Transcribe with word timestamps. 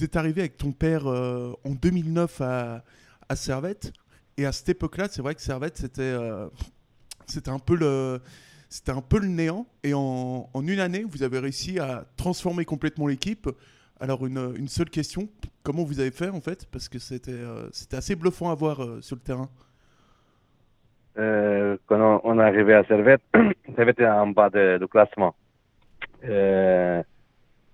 vous 0.00 0.04
êtes 0.04 0.16
arrivé 0.16 0.40
avec 0.40 0.56
ton 0.56 0.72
père 0.72 1.06
en 1.06 1.70
2009 1.70 2.40
à, 2.40 2.82
à 3.28 3.36
Servette. 3.36 3.92
Et 4.38 4.46
à 4.46 4.52
cette 4.52 4.70
époque-là, 4.70 5.08
c'est 5.10 5.20
vrai 5.20 5.34
que 5.34 5.42
Servette, 5.42 5.76
c'était 5.76 6.16
c'était 7.26 7.50
un 7.50 7.58
peu 7.58 7.76
le 7.76 8.20
c'était 8.70 8.92
un 8.92 9.02
peu 9.02 9.18
le 9.18 9.26
néant. 9.26 9.66
Et 9.82 9.92
en, 9.92 10.48
en, 10.52 10.66
une 10.66 10.80
année, 10.80 11.04
vous 11.06 11.22
avez 11.22 11.38
réussi 11.38 11.78
à 11.78 12.04
transformer 12.16 12.64
complètement 12.64 13.06
l'équipe. 13.06 13.48
Alors, 14.00 14.26
une, 14.26 14.54
une, 14.56 14.68
seule 14.68 14.88
question 14.88 15.28
comment 15.62 15.84
vous 15.84 16.00
avez 16.00 16.10
fait 16.10 16.30
en 16.30 16.40
fait? 16.40 16.66
Parce 16.70 16.88
que 16.88 16.98
c'était 16.98 17.32
euh, 17.32 17.68
assez 17.92 18.16
bluffant 18.16 18.50
à 18.50 18.54
voir 18.54 18.82
euh, 18.82 19.00
sur 19.00 19.16
le 19.16 19.22
terrain. 19.22 19.48
Euh, 21.18 21.76
quand 21.86 22.20
on, 22.24 22.38
est 22.38 22.42
arrivé 22.42 22.74
à 22.74 22.84
Servette, 22.84 23.20
Servette 23.76 23.98
était 23.98 24.08
en 24.08 24.28
bas 24.28 24.48
de, 24.48 24.84
classement. 24.86 25.34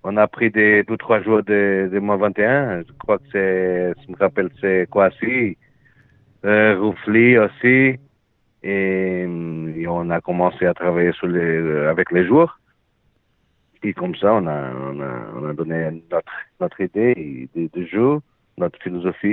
On 0.08 0.16
a 0.16 0.28
pris 0.28 0.50
des 0.50 0.84
deux 0.84 0.96
trois 0.96 1.20
jours 1.20 1.42
de, 1.42 1.90
de 1.92 1.98
moins 1.98 2.16
21. 2.16 2.82
Je 2.82 2.92
crois 2.92 3.18
que 3.18 3.24
c'est, 3.32 3.92
je 4.02 4.12
me 4.12 4.16
rappelle, 4.16 4.50
c'est 4.60 4.86
Kwasi, 4.88 5.58
euh, 6.44 6.78
Roufli 6.78 7.36
aussi. 7.36 7.98
Et, 8.62 9.26
on 9.88 10.10
a 10.10 10.20
commencé 10.20 10.66
à 10.66 10.74
travailler 10.74 11.12
sur 11.12 11.26
les, 11.26 11.86
avec 11.86 12.12
les 12.12 12.24
joueurs. 12.24 12.60
Et 13.82 13.92
comme 13.94 14.14
ça, 14.14 14.34
on 14.34 14.46
a, 14.46 14.72
on 14.92 15.00
a, 15.00 15.12
on 15.36 15.48
a 15.48 15.52
donné 15.52 16.02
notre, 16.10 16.32
notre 16.60 16.80
idée 16.80 17.48
de, 17.54 17.68
de 17.72 17.86
jeu, 17.86 18.18
notre 18.58 18.80
philosophie, 18.82 19.28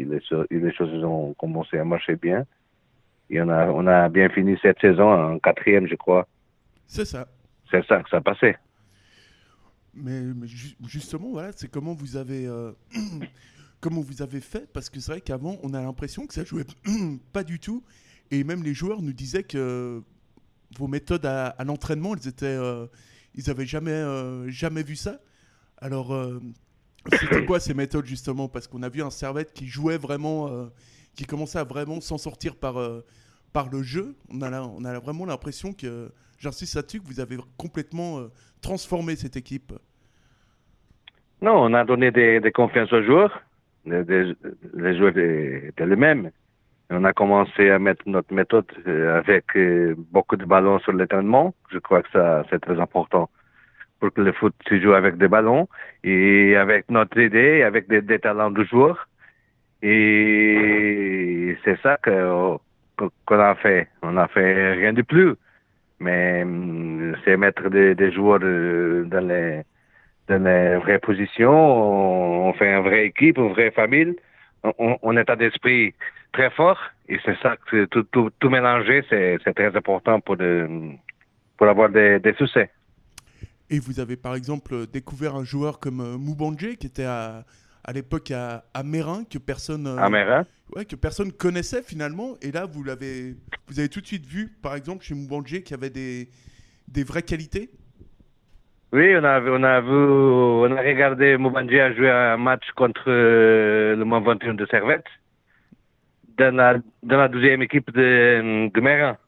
et 0.00 0.06
les, 0.10 0.20
les 0.50 0.72
choses 0.72 1.04
ont 1.04 1.34
commencé 1.34 1.78
à 1.78 1.84
marcher 1.84 2.16
bien. 2.16 2.44
Et 3.30 3.40
on 3.42 3.48
a, 3.50 3.68
on 3.68 3.86
a 3.86 4.08
bien 4.08 4.30
fini 4.30 4.58
cette 4.62 4.80
saison 4.80 5.10
en 5.12 5.38
quatrième, 5.38 5.86
je 5.86 5.96
crois. 5.96 6.26
C'est 6.86 7.04
ça. 7.04 7.26
C'est 7.70 7.84
ça 7.86 8.02
que 8.02 8.08
ça 8.08 8.18
a 8.18 8.58
Mais, 10.02 10.22
justement, 10.86 11.30
voilà, 11.30 11.52
c'est 11.56 11.68
comment 11.68 11.94
vous 11.94 12.16
avez, 12.16 12.46
euh, 12.46 12.72
comment 13.80 14.00
vous 14.00 14.22
avez 14.22 14.40
fait, 14.40 14.70
parce 14.72 14.90
que 14.90 15.00
c'est 15.00 15.12
vrai 15.12 15.20
qu'avant, 15.20 15.58
on 15.62 15.74
a 15.74 15.82
l'impression 15.82 16.26
que 16.26 16.34
ça 16.34 16.44
jouait 16.44 16.66
pas 17.32 17.44
du 17.44 17.58
tout. 17.58 17.82
Et 18.30 18.44
même 18.44 18.62
les 18.62 18.74
joueurs 18.74 19.02
nous 19.02 19.12
disaient 19.12 19.42
que 19.42 20.02
vos 20.76 20.86
méthodes 20.86 21.24
à, 21.24 21.56
l'entraînement, 21.64 22.14
elles 22.14 22.28
étaient, 22.28 22.46
euh, 22.46 22.86
ils 23.34 23.48
avaient 23.50 23.66
jamais, 23.66 23.90
euh, 23.90 24.48
jamais 24.50 24.82
vu 24.82 24.96
ça. 24.96 25.20
Alors, 25.78 26.12
c'était 27.08 27.46
quoi 27.46 27.60
ces 27.60 27.72
méthodes 27.72 28.04
justement? 28.04 28.48
Parce 28.48 28.66
qu'on 28.66 28.82
a 28.82 28.88
vu 28.88 29.00
un 29.00 29.10
Servette 29.10 29.52
qui 29.52 29.68
jouait 29.68 29.96
vraiment, 29.96 30.68
qui 31.14 31.24
commençait 31.24 31.60
à 31.60 31.64
vraiment 31.64 32.00
s'en 32.00 32.18
sortir 32.18 32.56
par, 32.56 32.74
par 33.52 33.70
le 33.70 33.84
jeu. 33.84 34.16
On 34.28 34.42
a, 34.42 34.60
on 34.60 34.84
a 34.84 34.98
vraiment 34.98 35.24
l'impression 35.24 35.72
que, 35.72 36.10
j'insiste 36.38 36.74
là-dessus, 36.74 37.00
que 37.00 37.06
vous 37.06 37.20
avez 37.20 37.38
complètement 37.56 38.28
transformé 38.60 39.16
cette 39.16 39.36
équipe. 39.36 39.72
Non, 41.40 41.62
on 41.62 41.74
a 41.74 41.84
donné 41.84 42.10
des, 42.10 42.40
des 42.40 42.52
confiances 42.52 42.92
aux 42.92 43.02
joueurs. 43.02 43.42
Les, 43.84 44.02
les 44.74 44.96
joueurs 44.96 45.16
étaient 45.16 45.86
les 45.86 45.96
mêmes. 45.96 46.30
On 46.90 47.04
a 47.04 47.12
commencé 47.12 47.70
à 47.70 47.78
mettre 47.78 48.02
notre 48.06 48.32
méthode 48.32 48.64
euh, 48.86 49.18
avec 49.18 49.44
euh, 49.56 49.94
beaucoup 50.10 50.36
de 50.36 50.44
ballons 50.46 50.78
sur 50.80 50.92
l'étonnement. 50.92 51.54
Je 51.70 51.78
crois 51.78 52.02
que 52.02 52.10
ça, 52.12 52.44
c'est 52.50 52.60
très 52.60 52.80
important 52.80 53.28
pour 54.00 54.12
que 54.12 54.20
le 54.22 54.32
foot 54.32 54.54
se 54.68 54.80
joue 54.80 54.94
avec 54.94 55.16
des 55.18 55.28
ballons 55.28 55.68
et 56.02 56.56
avec 56.56 56.88
notre 56.88 57.18
idée, 57.18 57.62
avec 57.62 57.88
des, 57.88 58.18
talents 58.18 58.50
de 58.50 58.64
joueurs. 58.64 59.08
Et 59.82 61.56
c'est 61.64 61.78
ça 61.82 61.98
que, 61.98 62.56
qu'on 63.26 63.38
a 63.38 63.54
fait. 63.56 63.88
On 64.02 64.12
n'a 64.12 64.28
fait 64.28 64.72
rien 64.72 64.92
de 64.92 65.02
plus. 65.02 65.34
Mais 66.00 66.42
hum, 66.42 67.16
c'est 67.24 67.36
mettre 67.36 67.68
des, 67.68 68.12
joueurs 68.12 68.40
euh, 68.42 69.04
dans 69.04 69.26
les, 69.28 69.62
dans 70.28 70.42
les 70.42 70.76
vraies 70.76 70.98
positions. 70.98 72.48
On, 72.48 72.52
fait 72.54 72.70
une 72.70 72.82
vraie 72.82 73.06
équipe, 73.06 73.38
une 73.38 73.52
vraie 73.52 73.70
famille. 73.70 74.16
On, 74.62 74.98
on 75.02 75.16
état 75.16 75.36
d'esprit 75.36 75.94
très 76.32 76.50
fort. 76.50 76.78
Et 77.08 77.18
c'est 77.24 77.36
ça 77.42 77.56
que 77.70 77.86
tout, 77.86 78.02
tout, 78.04 78.30
tout 78.38 78.50
mélanger, 78.50 79.02
c'est 79.08 79.54
très 79.54 79.74
important 79.74 80.20
pour, 80.20 80.36
de, 80.36 80.68
pour 81.56 81.68
avoir 81.68 81.88
des, 81.88 82.20
des, 82.20 82.34
succès. 82.34 82.70
Et 83.70 83.78
vous 83.78 84.00
avez 84.00 84.16
par 84.16 84.34
exemple 84.34 84.86
découvert 84.86 85.34
un 85.36 85.44
joueur 85.44 85.78
comme 85.78 86.00
euh, 86.00 86.18
Moubandje 86.18 86.76
qui 86.76 86.86
était 86.86 87.04
à, 87.04 87.44
à 87.84 87.92
l'époque 87.92 88.30
à, 88.30 88.64
à 88.74 88.82
Mérin 88.82 89.24
que 89.24 89.38
personne 89.38 89.86
euh, 89.86 89.96
à 89.96 90.08
Mérin 90.08 90.46
ouais, 90.74 90.84
que 90.84 90.96
personne 90.96 91.32
connaissait 91.32 91.82
finalement 91.82 92.36
et 92.40 92.50
là 92.50 92.66
vous 92.66 92.82
l'avez 92.82 93.34
vous 93.66 93.78
avez 93.78 93.90
tout 93.90 94.00
de 94.00 94.06
suite 94.06 94.24
vu 94.24 94.48
par 94.62 94.74
exemple 94.74 95.04
chez 95.04 95.14
Moubandje 95.14 95.60
qui 95.62 95.74
avait 95.74 95.90
des, 95.90 96.30
des 96.88 97.04
vraies 97.04 97.22
qualités 97.22 97.70
oui, 98.92 99.14
on 99.16 99.24
a, 99.24 99.40
on 99.40 99.62
a 99.62 99.80
vu, 99.80 99.90
on 99.90 100.76
a 100.76 100.80
regardé 100.80 101.36
Moubandje 101.36 101.94
jouer 101.96 102.10
un 102.10 102.38
match 102.38 102.70
contre 102.74 103.04
euh, 103.08 103.94
le 103.94 104.04
Mont 104.04 104.20
21 104.20 104.54
de 104.54 104.64
Servette 104.66 105.04
dans 106.38 106.54
la, 106.56 106.76
dans 107.02 107.18
la 107.18 107.28
deuxième 107.28 107.60
équipe 107.62 107.90
de, 107.92 108.70
de 108.72 108.80
Mérin. 108.80 109.18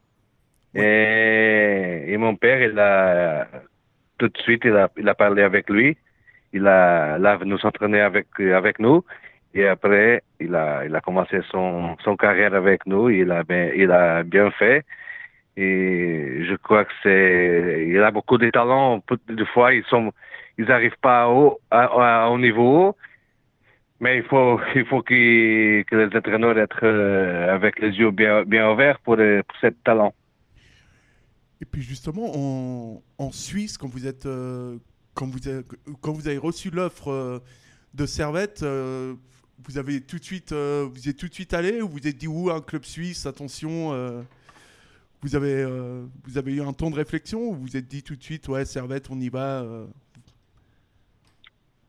Et, 0.74 2.04
et, 2.08 2.16
mon 2.16 2.36
père, 2.36 2.62
il 2.62 2.78
a, 2.78 3.48
tout 4.18 4.28
de 4.28 4.38
suite, 4.38 4.62
il 4.64 4.74
a, 4.76 4.88
il 4.96 5.08
a 5.08 5.14
parlé 5.14 5.42
avec 5.42 5.68
lui. 5.68 5.98
Il 6.52 6.66
a, 6.66 7.18
là, 7.18 7.36
venu 7.36 7.58
s'entraîner 7.58 8.00
avec, 8.00 8.28
avec 8.38 8.78
nous. 8.78 9.04
Et 9.52 9.66
après, 9.66 10.22
il 10.38 10.54
a, 10.54 10.84
il 10.86 10.94
a 10.94 11.00
commencé 11.00 11.40
son, 11.50 11.96
son 12.04 12.16
carrière 12.16 12.54
avec 12.54 12.86
nous. 12.86 13.10
Il 13.10 13.30
a 13.30 13.42
bien, 13.42 13.70
il 13.74 13.90
a 13.90 14.22
bien 14.22 14.50
fait. 14.52 14.84
Et 15.56 16.44
je 16.48 16.54
crois 16.56 16.84
que 16.84 16.92
c'est, 17.02 17.86
il 17.88 18.02
a 18.02 18.10
beaucoup 18.10 18.38
de 18.38 18.50
talents. 18.50 19.02
Des 19.28 19.46
fois, 19.46 19.74
ils 19.74 19.84
sont, 19.84 20.12
ils 20.58 20.64
n'arrivent 20.66 21.00
pas 21.00 21.28
au, 21.28 21.60
à, 21.70 22.30
au 22.30 22.38
niveau 22.38 22.96
mais 24.00 24.16
il 24.16 24.24
faut, 24.24 24.58
il 24.74 24.84
faut 24.86 25.02
que 25.02 25.14
les 25.14 26.16
entraîneurs 26.16 26.58
être 26.58 26.80
euh, 26.82 27.54
avec 27.54 27.78
les 27.78 27.90
yeux 27.90 28.10
bien, 28.10 28.44
ouverts 28.70 28.98
pour, 29.00 29.16
euh, 29.18 29.42
pour 29.46 29.56
ce 29.60 29.68
talent. 29.84 30.14
Et 31.60 31.66
puis 31.66 31.82
justement, 31.82 33.02
en, 33.18 33.32
Suisse, 33.32 33.76
quand 33.76 33.88
vous, 33.88 34.06
êtes, 34.06 34.24
euh, 34.24 34.78
quand, 35.12 35.26
vous 35.26 35.46
avez, 35.46 35.62
quand 36.00 36.12
vous 36.12 36.26
avez 36.26 36.38
reçu 36.38 36.70
l'offre 36.70 37.42
de 37.92 38.06
Servette, 38.06 38.62
vous 38.62 39.76
avez 39.76 40.00
tout 40.00 40.18
de 40.18 40.24
suite, 40.24 40.54
vous 40.54 41.08
êtes 41.08 41.18
tout 41.18 41.28
de 41.28 41.34
suite 41.34 41.52
allé 41.52 41.82
ou 41.82 41.88
vous 41.88 42.08
êtes 42.08 42.16
dit 42.16 42.28
où 42.28 42.50
un 42.50 42.62
club 42.62 42.84
suisse, 42.84 43.26
attention, 43.26 43.92
vous 45.22 45.36
avez, 45.36 45.64
vous 46.24 46.38
avez 46.38 46.54
eu 46.54 46.62
un 46.62 46.72
temps 46.72 46.90
de 46.90 46.96
réflexion 46.96 47.40
ou 47.40 47.54
vous 47.54 47.62
vous 47.62 47.76
êtes 47.76 47.86
dit 47.86 48.02
tout 48.02 48.16
de 48.16 48.22
suite, 48.22 48.48
ouais, 48.48 48.64
Servette, 48.64 49.10
on 49.10 49.18
y 49.20 49.28
va 49.28 49.64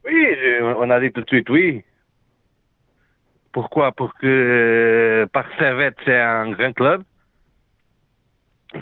Oui, 0.06 0.28
on 0.78 0.90
a 0.90 1.00
dit 1.00 1.12
tout 1.12 1.22
de 1.22 1.28
suite 1.28 1.50
oui. 1.50 1.84
Pourquoi? 3.52 3.92
Pour 3.92 4.14
que 4.16 4.26
euh, 4.26 5.28
Parc 5.28 5.52
Servette, 5.58 5.98
c'est 6.06 6.20
un 6.20 6.52
grand 6.52 6.74
club. 6.74 7.04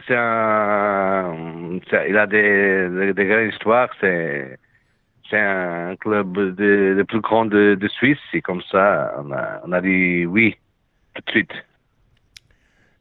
C'est 0.07 0.15
un, 0.15 1.79
il 2.07 2.17
a 2.17 2.27
des, 2.27 3.13
des, 3.13 3.25
grandes 3.25 3.51
histoires. 3.51 3.89
C'est, 3.99 4.59
c'est 5.27 5.39
un 5.39 5.95
club 5.95 6.33
de, 6.55 6.95
de 6.95 7.03
plus 7.03 7.21
grand 7.21 7.45
de, 7.45 7.73
de, 7.73 7.87
Suisse. 7.87 8.19
Et 8.33 8.41
comme 8.41 8.61
ça, 8.71 9.15
on 9.17 9.31
a, 9.31 9.61
on 9.63 9.71
a 9.71 9.81
dit 9.81 10.27
oui 10.27 10.55
tout 11.15 11.23
de 11.25 11.31
suite. 11.31 11.53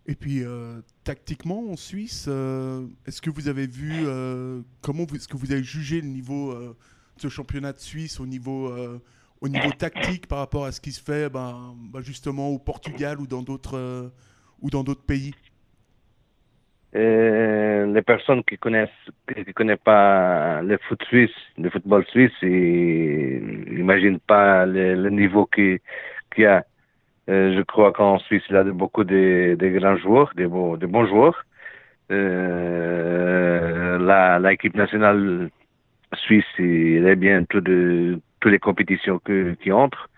Et 0.07 0.15
puis, 0.15 0.43
euh, 0.43 0.81
tactiquement, 1.09 1.71
en 1.71 1.77
Suisse, 1.77 2.27
euh, 2.29 2.87
est-ce 3.07 3.23
que 3.23 3.31
vous 3.31 3.49
avez 3.49 3.67
vu, 3.67 4.07
comment 4.83 5.05
vous, 5.09 5.17
est-ce 5.17 5.29
que 5.29 5.37
vous 5.37 5.53
avez 5.53 5.63
jugé 5.65 6.01
le 6.01 6.09
niveau 6.09 6.55
de 6.55 6.75
ce 7.17 7.29
championnat 7.29 7.73
de 7.73 7.79
Suisse 7.79 8.21
au 8.21 8.27
niveau 8.27 8.71
au 9.41 9.49
niveau 9.49 9.71
tactique 9.71 10.27
par 10.27 10.39
rapport 10.39 10.65
à 10.65 10.73
ce 10.73 10.81
qui 10.81 10.93
se 10.93 11.03
fait 11.03 11.31
ben, 11.31 11.75
ben 11.93 12.01
justement 12.01 12.49
au 12.49 12.59
Portugal 12.59 13.21
ou 13.21 13.27
dans 13.27 13.43
d'autres 13.43 13.77
euh, 13.77 14.09
ou 14.61 14.71
dans 14.71 14.83
d'autres 14.83 15.05
pays? 15.05 15.35
Euh, 16.97 17.87
les 17.93 18.03
personnes 18.03 18.43
qui 18.45 18.57
connaissent 18.57 18.89
qui 19.45 19.53
connaissent 19.53 19.79
pas 19.85 20.63
le 20.63 20.79
foot 20.89 21.01
suisse, 21.05 21.31
le 21.59 21.71
football 21.71 22.05
suisse, 22.07 22.33
ils 22.43 23.75
n'imaginent 23.77 24.21
pas 24.21 24.67
le, 24.67 25.11
niveau 25.11 25.47
qu'il 25.47 25.81
y 26.39 26.45
a. 26.45 26.65
Euh, 27.29 27.55
je 27.57 27.63
crois 27.63 27.93
qu'en 27.93 28.19
Suisse, 28.19 28.43
il 28.49 28.55
y 28.55 28.59
a 28.59 28.65
beaucoup 28.65 29.05
de, 29.05 29.57
de 29.59 29.69
grands 29.69 29.97
joueurs, 29.97 30.33
de, 30.37 30.47
beaux, 30.47 30.77
de 30.77 30.87
bons 30.87 31.07
joueurs. 31.07 31.45
Euh, 32.11 33.99
la 33.99 34.39
l'équipe 34.39 34.75
nationale 34.75 35.51
suisse, 36.15 36.47
il 36.59 37.07
est 37.07 37.17
bien 37.17 37.45
tout 37.45 37.61
de 37.61 38.19
toutes 38.41 38.53
les 38.53 38.59
compétitions 38.59 39.21
qui 39.63 39.73
entrent. 39.73 40.09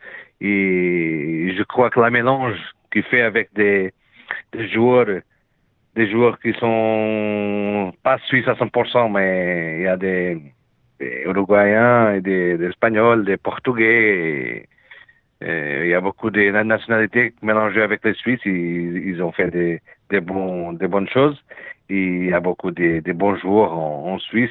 Et 0.41 1.53
je 1.57 1.63
crois 1.65 1.91
que 1.91 2.01
la 2.01 2.11
mélange 2.11 2.59
qu'il 2.93 3.03
fait 3.05 3.23
avec 3.23 3.53
des, 3.55 3.93
des 4.53 4.69
joueurs, 4.69 5.07
des 5.97 6.11
joueurs 6.11 6.39
qui 6.41 6.53
sont 6.55 7.93
pas 8.03 8.19
suisses 8.27 8.49
à 8.49 8.55
100%, 8.55 9.13
mais 9.13 9.79
il 9.79 9.83
y 9.83 9.87
a 9.87 9.97
des, 9.97 10.41
des 10.99 11.23
Uruguayens, 11.27 12.15
et 12.15 12.21
des, 12.21 12.57
des, 12.57 12.67
Espagnols, 12.67 13.25
des 13.25 13.37
Portugais. 13.37 14.67
Il 15.43 15.89
y 15.89 15.95
a 15.95 16.01
beaucoup 16.01 16.31
de 16.31 16.51
nationalités 16.63 17.35
mélangées 17.43 17.83
avec 17.83 18.05
les 18.05 18.15
Suisses. 18.15 18.41
Ils, 18.45 19.09
ils 19.09 19.23
ont 19.23 19.33
fait 19.33 19.51
des, 19.51 19.81
des, 20.11 20.21
bons, 20.21 20.73
des 20.75 20.87
bonnes 20.87 21.09
choses. 21.09 21.43
Il 21.89 22.27
y 22.27 22.33
a 22.33 22.41
beaucoup 22.41 22.71
de, 22.71 23.01
de 23.01 23.13
bons 23.13 23.37
joueurs 23.37 23.73
en, 23.73 24.13
en 24.13 24.19
Suisse. 24.19 24.51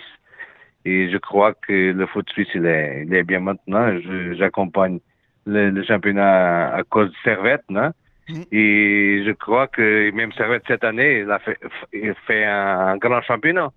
Et 0.86 1.10
je 1.12 1.18
crois 1.18 1.54
que 1.54 1.92
le 1.92 2.06
foot 2.08 2.30
suisse, 2.30 2.48
il 2.56 2.66
est, 2.66 3.04
il 3.06 3.14
est 3.14 3.24
bien 3.24 3.40
maintenant. 3.40 3.92
J'accompagne 4.34 5.00
le, 5.46 5.70
le, 5.70 5.84
championnat 5.84 6.74
à 6.74 6.84
cause 6.84 7.10
de 7.10 7.16
Servette. 7.24 7.64
Non? 7.70 7.92
Mm. 8.30 8.42
Et 8.52 9.24
je 9.26 9.32
crois 9.32 9.68
que 9.68 10.12
même 10.12 10.32
Servette 10.34 10.64
cette 10.68 10.84
année, 10.84 11.20
il 11.20 11.32
a 11.32 11.40
fait, 11.40 11.58
il 11.94 12.14
fait 12.26 12.46
un, 12.46 12.98
grand 12.98 13.22
championnat. 13.22 13.70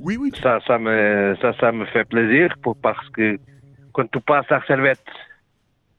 Oui, 0.00 0.16
oui. 0.20 0.32
Ça, 0.42 0.60
ça 0.66 0.78
me, 0.78 1.36
ça, 1.40 1.52
ça 1.60 1.70
me 1.70 1.84
fait 1.86 2.04
plaisir 2.04 2.54
pour, 2.62 2.76
parce 2.76 3.08
que 3.10 3.38
quand 3.92 4.10
tu 4.10 4.20
passes 4.20 4.50
à 4.50 4.60
Servette, 4.66 4.98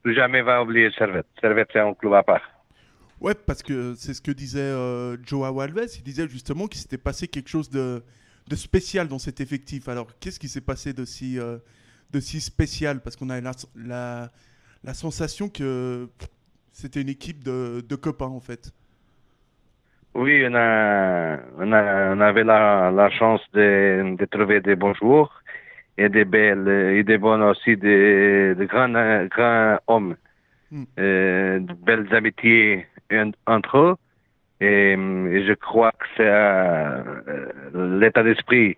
tu 0.05 0.13
jamais 0.13 0.43
vas 0.43 0.61
oublier 0.61 0.91
Servette. 0.91 1.25
Servette, 1.41 1.69
c'est 1.73 1.79
un 1.79 1.93
club 1.95 2.13
à 2.13 2.21
part. 2.21 2.41
Ouais, 3.19 3.33
parce 3.33 3.63
que 3.63 3.95
c'est 3.95 4.13
ce 4.13 4.21
que 4.21 4.31
disait 4.31 4.59
euh, 4.59 5.17
Joao 5.25 5.59
Alves. 5.59 5.87
Il 5.97 6.03
disait 6.03 6.27
justement 6.27 6.67
qu'il 6.67 6.79
s'était 6.79 6.99
passé 6.99 7.27
quelque 7.27 7.49
chose 7.49 7.71
de, 7.71 8.03
de, 8.47 8.55
spécial 8.55 9.07
dans 9.07 9.17
cet 9.17 9.41
effectif. 9.41 9.89
Alors, 9.89 10.07
qu'est-ce 10.19 10.39
qui 10.39 10.47
s'est 10.47 10.61
passé 10.61 10.93
de 10.93 11.05
si, 11.05 11.39
euh, 11.39 11.57
de 12.11 12.19
si 12.19 12.39
spécial? 12.39 13.01
Parce 13.01 13.15
qu'on 13.15 13.31
a 13.31 13.41
la, 13.41 13.51
la, 13.75 14.29
la, 14.83 14.93
sensation 14.93 15.49
que 15.49 16.07
c'était 16.71 17.01
une 17.01 17.09
équipe 17.09 17.43
de, 17.43 17.81
de, 17.81 17.95
copains, 17.95 18.27
en 18.27 18.41
fait. 18.41 18.71
Oui, 20.13 20.45
on, 20.47 20.53
a, 20.53 21.39
on, 21.57 21.71
a, 21.71 22.15
on 22.15 22.21
avait 22.21 22.43
la, 22.43 22.91
la 22.91 23.09
chance 23.09 23.41
de, 23.53 24.15
de, 24.17 24.25
trouver 24.25 24.61
des 24.61 24.75
bons 24.75 24.93
joueurs 24.93 25.41
et 25.97 26.09
des 26.09 26.25
belles, 26.25 26.67
et 26.67 27.03
des 27.03 27.17
bons 27.17 27.41
aussi, 27.41 27.77
des, 27.77 28.55
de 28.55 28.65
grands, 28.65 29.25
grands 29.27 29.77
hommes. 29.87 30.15
Hmm. 30.71 30.83
Euh, 30.99 31.59
de 31.59 31.73
belles 31.73 32.13
amitiés 32.13 32.87
entre 33.45 33.77
eux. 33.77 33.95
Et, 34.59 34.95
je 34.95 35.53
crois 35.53 35.91
que 35.91 36.05
c'est 36.17 36.27
euh, 36.27 37.99
l'état 37.99 38.23
d'esprit 38.23 38.77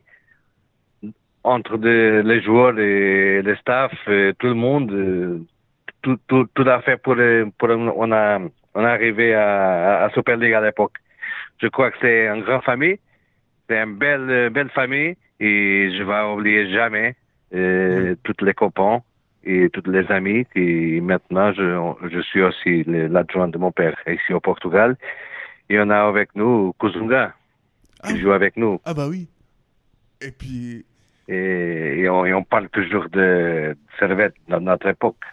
entre 1.44 1.78
les 1.78 2.42
joueurs 2.42 2.78
et 2.78 3.42
les 3.42 3.56
staff, 3.56 3.94
et 4.10 4.34
tout 4.38 4.48
le 4.48 4.54
monde, 4.54 4.92
euh, 4.92 5.40
tout, 6.02 6.18
tout, 6.28 6.46
tout 6.54 6.68
à 6.68 6.82
fait 6.82 6.98
pour, 6.98 7.16
pour 7.58 7.70
on 7.70 8.12
a 8.12 8.40
on 8.76 8.82
est 8.82 8.86
arrivé 8.86 9.34
à, 9.34 10.04
à 10.04 10.10
Super 10.10 10.36
League 10.36 10.54
à 10.54 10.62
l'époque. 10.62 10.98
Je 11.62 11.68
crois 11.68 11.90
que 11.92 11.98
c'est 12.02 12.28
une 12.28 12.44
grande 12.44 12.64
famille, 12.64 13.00
c'est 13.70 13.82
une 13.82 13.96
belle 13.96 14.50
belle 14.50 14.70
famille 14.72 15.16
et 15.40 15.92
je 15.98 16.04
vais 16.04 16.34
oublier 16.34 16.72
jamais 16.72 17.16
euh, 17.54 18.16
toutes 18.24 18.42
les 18.42 18.54
copains 18.54 19.02
et 19.44 19.70
tous 19.70 19.90
les 19.90 20.06
amis. 20.12 20.46
Et 20.56 21.00
maintenant, 21.02 21.54
je, 21.54 22.10
je 22.10 22.20
suis 22.22 22.42
aussi 22.42 22.84
l'adjoint 22.86 23.48
de 23.48 23.58
mon 23.58 23.72
père 23.72 23.96
ici 24.08 24.34
au 24.34 24.40
Portugal. 24.40 24.98
Et 25.70 25.80
on 25.80 25.90
a 25.90 26.08
avec 26.08 26.36
nous 26.36 26.74
Kuzunga, 26.80 27.34
qui 28.06 28.14
ah. 28.14 28.18
joue 28.18 28.32
avec 28.32 28.58
nous. 28.58 28.80
Ah 28.86 28.94
bah 28.94 29.08
oui. 29.08 29.28
Et 30.22 30.32
puis... 30.32 30.86
Et, 31.30 32.08
on, 32.10 32.44
parle 32.44 32.70
toujours 32.70 33.10
de 33.10 33.76
Servette 34.00 34.36
dans 34.48 34.62
notre 34.62 34.88
époque. 34.88 35.24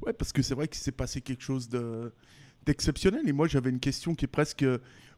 Ouais, 0.00 0.14
parce 0.14 0.32
que 0.32 0.40
c'est 0.40 0.54
vrai 0.54 0.68
qu'il 0.68 0.80
s'est 0.80 0.90
passé 0.90 1.20
quelque 1.20 1.42
chose 1.42 1.68
de 1.68 2.12
d'exceptionnel. 2.64 3.28
Et 3.28 3.32
moi, 3.32 3.46
j'avais 3.46 3.70
une 3.70 3.80
question 3.80 4.14
qui 4.14 4.24
est 4.24 4.28
presque, 4.28 4.64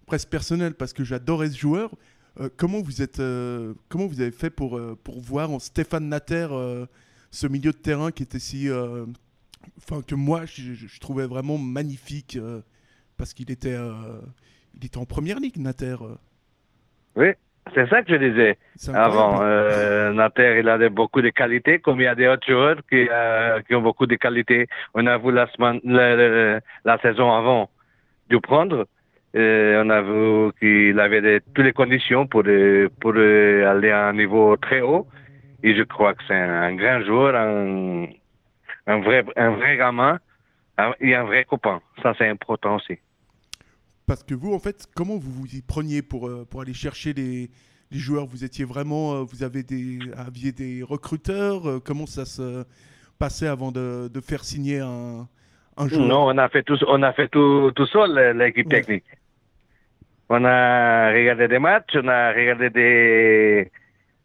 presque 0.06 0.28
personnelle, 0.28 0.74
parce 0.74 0.92
que 0.92 1.04
j'adorais 1.04 1.48
ce 1.48 1.58
joueur. 1.58 1.90
Euh, 2.40 2.48
comment 2.56 2.80
vous 2.80 3.02
êtes, 3.02 3.20
euh, 3.20 3.74
comment 3.88 4.06
vous 4.06 4.20
avez 4.20 4.30
fait 4.30 4.50
pour, 4.50 4.78
euh, 4.78 4.96
pour 5.04 5.20
voir 5.20 5.50
en 5.50 5.58
Stéphane 5.58 6.08
Natter 6.08 6.48
ce 7.30 7.46
milieu 7.46 7.72
de 7.72 7.76
terrain 7.76 8.10
qui 8.10 8.22
était 8.22 8.38
si, 8.38 8.68
enfin 9.78 10.02
que 10.06 10.14
moi 10.14 10.42
je, 10.44 11.00
trouvais 11.00 11.26
vraiment 11.26 11.56
magnifique 11.58 12.38
parce 13.16 13.32
qu'il 13.32 13.50
était, 13.50 13.76
il 14.74 14.84
était 14.84 14.98
en 14.98 15.06
première 15.06 15.40
ligue, 15.40 15.56
Natter. 15.56 15.96
Oui, 17.16 17.28
c'est 17.74 17.88
ça 17.88 18.02
que 18.02 18.12
je 18.12 18.16
disais 18.16 18.58
avant. 18.92 19.40
Natter, 20.12 20.58
il 20.60 20.68
a 20.68 20.90
beaucoup 20.90 21.22
de 21.22 21.30
qualités, 21.30 21.78
comme 21.78 22.00
il 22.00 22.04
y 22.04 22.06
a 22.06 22.14
des 22.14 22.28
autres 22.28 22.46
joueurs 22.46 22.76
qui, 22.90 23.08
qui 23.66 23.74
ont 23.74 23.82
beaucoup 23.82 24.06
de 24.06 24.16
qualités. 24.16 24.66
On 24.92 25.06
a 25.06 25.16
vu 25.16 25.32
la, 25.32 25.50
semaine, 25.52 25.80
la, 25.84 26.60
la 26.84 26.98
saison 27.00 27.32
avant 27.32 27.70
de 28.28 28.36
prendre. 28.36 28.86
Et 29.34 29.74
on 29.82 29.88
a 29.88 30.02
vu 30.02 30.52
qu'il 30.58 30.98
avait 31.00 31.40
toutes 31.54 31.64
les 31.64 31.72
conditions 31.72 32.26
pour, 32.26 32.42
pour 33.00 33.14
aller 33.14 33.90
à 33.90 34.08
un 34.08 34.12
niveau 34.12 34.56
très 34.56 34.80
haut. 34.82 35.06
Et 35.62 35.74
je 35.74 35.82
crois 35.82 36.14
que 36.14 36.22
c'est 36.26 36.34
un, 36.34 36.74
grand 36.74 37.02
joueur, 37.02 37.34
un, 37.36 38.06
un, 38.86 39.00
vrai, 39.00 39.24
un 39.36 39.50
vrai 39.52 39.76
gamin 39.76 40.18
et 41.00 41.14
un 41.14 41.24
vrai 41.24 41.44
copain. 41.44 41.80
Ça, 42.02 42.14
c'est 42.18 42.28
important 42.28 42.76
aussi. 42.76 42.98
Parce 44.06 44.22
que 44.24 44.34
vous, 44.34 44.52
en 44.52 44.58
fait, 44.58 44.86
comment 44.94 45.16
vous 45.16 45.30
vous 45.30 45.46
y 45.54 45.62
preniez 45.62 46.02
pour, 46.02 46.28
euh, 46.28 46.44
pour 46.50 46.60
aller 46.60 46.74
chercher 46.74 47.12
les, 47.14 47.48
les 47.90 47.98
joueurs? 47.98 48.26
Vous 48.26 48.44
étiez 48.44 48.64
vraiment, 48.64 49.14
euh, 49.14 49.22
vous 49.22 49.44
avez 49.44 49.62
des, 49.62 50.00
aviez 50.16 50.52
des 50.52 50.82
recruteurs? 50.82 51.66
Euh, 51.66 51.80
Comment 51.82 52.06
ça 52.06 52.24
se 52.24 52.64
passait 53.18 53.46
avant 53.46 53.70
de, 53.70 54.08
de 54.08 54.20
faire 54.20 54.44
signer 54.44 54.80
un, 54.80 55.28
un, 55.76 55.88
joueur? 55.88 56.06
Non, 56.06 56.26
on 56.26 56.36
a 56.36 56.48
fait 56.48 56.64
tout, 56.64 56.76
on 56.88 57.02
a 57.02 57.12
fait 57.12 57.28
tout, 57.28 57.70
tout 57.76 57.86
seul 57.86 58.36
l'équipe 58.36 58.68
technique. 58.68 59.04
On 60.34 60.46
a 60.46 61.12
regardé 61.12 61.46
des 61.46 61.58
matchs, 61.58 61.94
on 61.94 62.08
a 62.08 62.32
regardé 62.32 62.70
des 62.70 63.70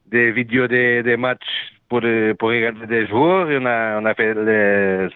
des 0.05 0.31
vidéos 0.31 0.67
des, 0.67 1.03
des 1.03 1.17
matchs 1.17 1.73
pour, 1.89 1.99
pour 2.39 2.49
regarder 2.49 2.87
des 2.87 3.07
joueurs. 3.07 3.47
on 3.49 3.65
a, 3.65 3.99
on 3.99 4.05
a 4.05 4.13
fait 4.13 4.33
le, 4.33 5.09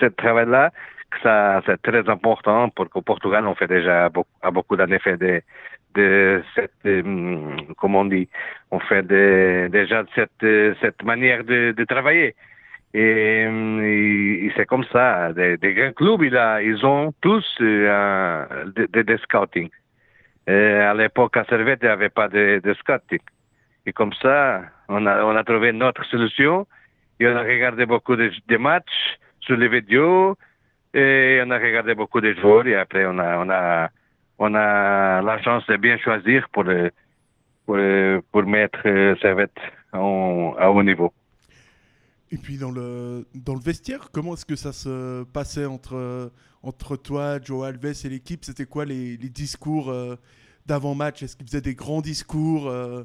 ce, 0.00 0.06
travail-là. 0.06 0.72
Ça, 1.22 1.62
c'est 1.64 1.80
très 1.80 2.08
important 2.08 2.70
pour 2.70 2.90
qu'au 2.90 3.02
Portugal, 3.02 3.46
on 3.46 3.54
fait 3.54 3.68
déjà 3.68 4.10
à 4.42 4.50
beaucoup 4.50 4.74
d'années 4.74 4.98
fait 4.98 5.16
de, 5.16 5.40
de 5.94 6.42
cette, 6.56 6.72
euh, 6.86 7.56
on 7.80 8.04
dit, 8.06 8.28
on 8.72 8.80
fait 8.80 9.06
de, 9.06 9.70
cette, 10.16 10.76
cette 10.80 11.04
manière 11.04 11.44
de, 11.44 11.84
travailler. 11.84 12.34
Et, 12.94 13.42
et 13.44 14.52
c'est 14.56 14.66
comme 14.66 14.84
ça. 14.92 15.32
Des, 15.32 15.56
des, 15.56 15.72
grands 15.72 15.92
clubs, 15.92 16.22
ils 16.24 16.84
ont 16.84 17.14
tous 17.20 17.46
euh, 17.60 18.44
des 18.92 19.04
de, 19.04 19.16
scouting. 19.18 19.70
À 20.46 20.94
l'époque, 20.94 21.36
à 21.36 21.44
Servette, 21.44 21.80
il 21.82 21.86
n'y 21.86 21.90
avait 21.90 22.08
pas 22.08 22.28
de, 22.28 22.60
de 22.62 22.74
scouting. 22.74 23.18
Et 23.86 23.92
comme 23.92 24.12
ça, 24.20 24.62
on 24.88 25.06
a, 25.06 25.44
trouvé 25.44 25.72
notre 25.72 26.04
solution. 26.06 26.66
Et 27.20 27.28
on 27.28 27.36
a 27.36 27.42
regardé 27.42 27.86
beaucoup 27.86 28.16
de, 28.16 28.56
matchs 28.56 29.18
sur 29.40 29.56
les 29.56 29.68
vidéos. 29.68 30.36
Et 30.92 31.40
on 31.44 31.50
a 31.50 31.58
regardé 31.58 31.94
beaucoup 31.94 32.20
de 32.20 32.34
joueurs. 32.34 32.66
Et 32.66 32.74
après, 32.74 33.06
on 33.06 33.18
a, 33.18 33.88
on 34.38 34.50
la 34.50 35.38
chance 35.42 35.64
de 35.66 35.76
bien 35.76 35.96
choisir 35.98 36.48
pour, 36.50 36.64
mettre 36.64 36.92
euh, 38.86 39.14
Servette 39.22 39.56
à 39.92 40.00
haut 40.00 40.82
niveau. 40.82 41.12
Et 42.32 42.38
puis 42.38 42.58
dans 42.58 42.72
le 42.72 43.24
vestiaire, 43.64 44.08
comment 44.12 44.34
est-ce 44.34 44.44
que 44.44 44.56
ça 44.56 44.72
se 44.72 45.22
passait 45.32 45.64
entre, 45.64 46.32
entre 46.66 46.96
toi, 46.96 47.38
Joe 47.42 47.66
Alves 47.66 48.04
et 48.04 48.08
l'équipe 48.08 48.44
C'était 48.44 48.66
quoi 48.66 48.84
les, 48.84 49.16
discours 49.16 49.90
euh, 49.90 50.16
d'avant-match? 50.66 51.22
Est-ce 51.22 51.36
qu'ils 51.36 51.46
faisaient 51.46 51.60
des 51.60 51.74
grands 51.74 52.00
discours 52.00 52.68
euh, 52.68 53.04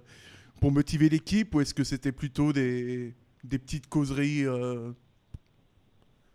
pour 0.60 0.72
motiver 0.72 1.10
l'équipe 1.10 1.54
ou 1.54 1.62
est-ce 1.62 1.74
que 1.74 1.84
c'était 1.84 2.12
plutôt 2.12 2.54
des, 2.54 3.14
petites 3.50 3.88
causeries 3.88 4.46
euh? 4.46 4.92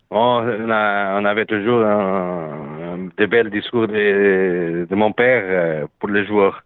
on, 0.09 1.25
avait 1.25 1.45
toujours 1.45 1.83
des 3.17 3.27
belles 3.27 3.49
discours 3.49 3.87
de, 3.87 4.87
mon 4.91 5.11
père 5.11 5.87
pour 5.99 6.09
les 6.09 6.25
joueurs. 6.25 6.63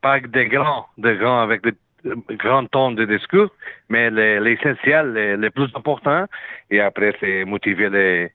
Pas 0.00 0.18
des 0.18 0.48
grands, 0.48 0.86
des 0.98 1.16
grands 1.16 1.40
avec 1.40 1.62
des 1.62 2.36
grands 2.36 2.66
tons 2.66 2.92
de 2.92 3.04
discours, 3.04 3.50
mais 3.90 4.10
l'essentiel, 4.10 5.12
les, 5.12 5.36
les, 5.36 5.50
plus 5.50 5.68
importants. 5.74 6.26
Et 6.70 6.80
après, 6.80 7.14
c'est 7.20 7.44
motiver 7.44 7.90
les, 7.90 8.32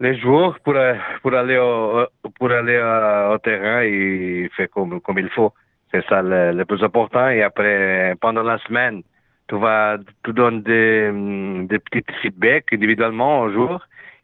les 0.00 0.18
joueurs 0.18 0.58
pour, 0.60 0.74
pour 1.22 1.34
aller 1.34 1.58
au, 1.58 2.06
aller 2.50 3.30
au 3.32 3.38
terrain 3.38 3.82
et 3.82 4.50
faire 4.56 4.70
comme, 4.70 5.00
il 5.18 5.28
faut. 5.30 5.52
C'est 5.92 6.04
ça 6.08 6.22
le, 6.22 6.64
plus 6.64 6.82
important. 6.82 7.28
Et 7.28 7.42
après, 7.42 8.14
pendant 8.20 8.42
la 8.42 8.58
semaine, 8.58 9.02
tu 9.48 9.58
vas, 9.58 9.98
tu 10.24 10.32
donnes 10.32 10.62
des, 10.62 11.10
mm, 11.12 11.66
des 11.66 11.78
petits 11.78 12.02
feedbacks 12.22 12.72
individuellement 12.72 13.42
au 13.42 13.52
jour. 13.52 13.80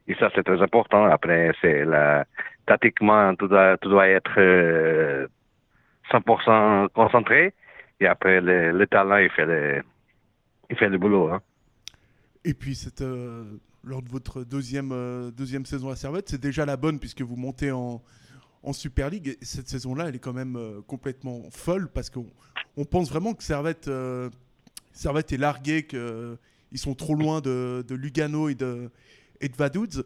Et 0.09 0.15
ça, 0.15 0.31
c'est 0.35 0.43
très 0.43 0.61
important. 0.61 1.05
Après, 1.05 1.53
c'est 1.61 1.85
la, 1.85 2.25
tactiquement, 2.67 3.35
tu 3.37 3.49
dois, 3.49 4.09
être 4.09 4.39
100% 6.11 6.49
euh, 6.49 6.89
concentré. 6.95 7.55
Et 8.01 8.07
après, 8.07 8.41
le, 8.41 8.87
talent, 8.87 9.19
il 9.19 9.31
fait 9.31 9.47
le, 9.47 10.99
boulot. 10.99 11.31
Hein. 11.31 11.41
Et 12.45 12.55
puis, 12.55 12.75
c'est, 12.75 13.03
euh, 13.03 13.45
lors 13.85 14.03
de 14.03 14.09
votre 14.09 14.45
deuxième, 14.45 14.91
euh, 14.93 15.31
deuxième 15.31 15.67
saison 15.67 15.91
à 15.91 15.97
Servette, 15.97 16.29
c'est 16.29 16.41
déjà 16.41 16.67
la 16.67 16.77
bonne 16.77 16.99
puisque 16.99 17.23
vous 17.23 17.37
montez 17.37 17.71
en, 17.71 18.03
en 18.63 18.73
Super 18.73 19.11
League. 19.11 19.37
cette 19.43 19.69
saison-là, 19.69 20.09
elle 20.09 20.17
est 20.17 20.21
quand 20.21 20.33
même 20.33 20.57
euh, 20.57 20.81
complètement 20.83 21.43
folle 21.51 21.89
parce 21.89 22.11
qu'on 22.11 22.27
on 22.77 22.85
pense 22.85 23.09
vraiment 23.09 23.35
que 23.35 23.43
Servette, 23.43 23.89
euh, 23.89 24.31
Servette 24.93 25.33
est 25.33 25.39
largué, 25.39 25.87
qu'ils 25.87 26.79
sont 26.79 26.95
trop 26.95 27.15
loin 27.15 27.41
de, 27.41 27.85
Lugano 27.91 28.49
et 28.49 28.55
de, 28.55 28.91
et 29.41 29.49
de 29.49 29.57
Vaduz. 29.57 30.05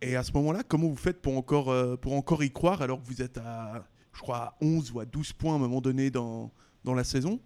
Et 0.00 0.16
à 0.16 0.22
ce 0.22 0.32
moment-là, 0.32 0.62
comment 0.66 0.88
vous 0.88 0.96
faites 0.96 1.22
pour 1.22 1.36
encore, 1.38 1.98
pour 2.00 2.12
encore 2.12 2.44
y 2.44 2.50
croire 2.50 2.82
alors 2.82 3.00
que 3.00 3.06
vous 3.06 3.22
êtes 3.22 3.38
à, 3.38 3.84
je 4.12 4.20
crois, 4.20 4.36
à 4.36 4.56
11 4.60 4.92
ou 4.92 5.00
à 5.00 5.06
12 5.06 5.32
points 5.32 5.52
à 5.52 5.56
un 5.56 5.58
moment 5.58 5.80
donné 5.80 6.10
dans, 6.10 6.52
dans 6.84 6.94
la 6.94 7.04
saison? 7.04 7.40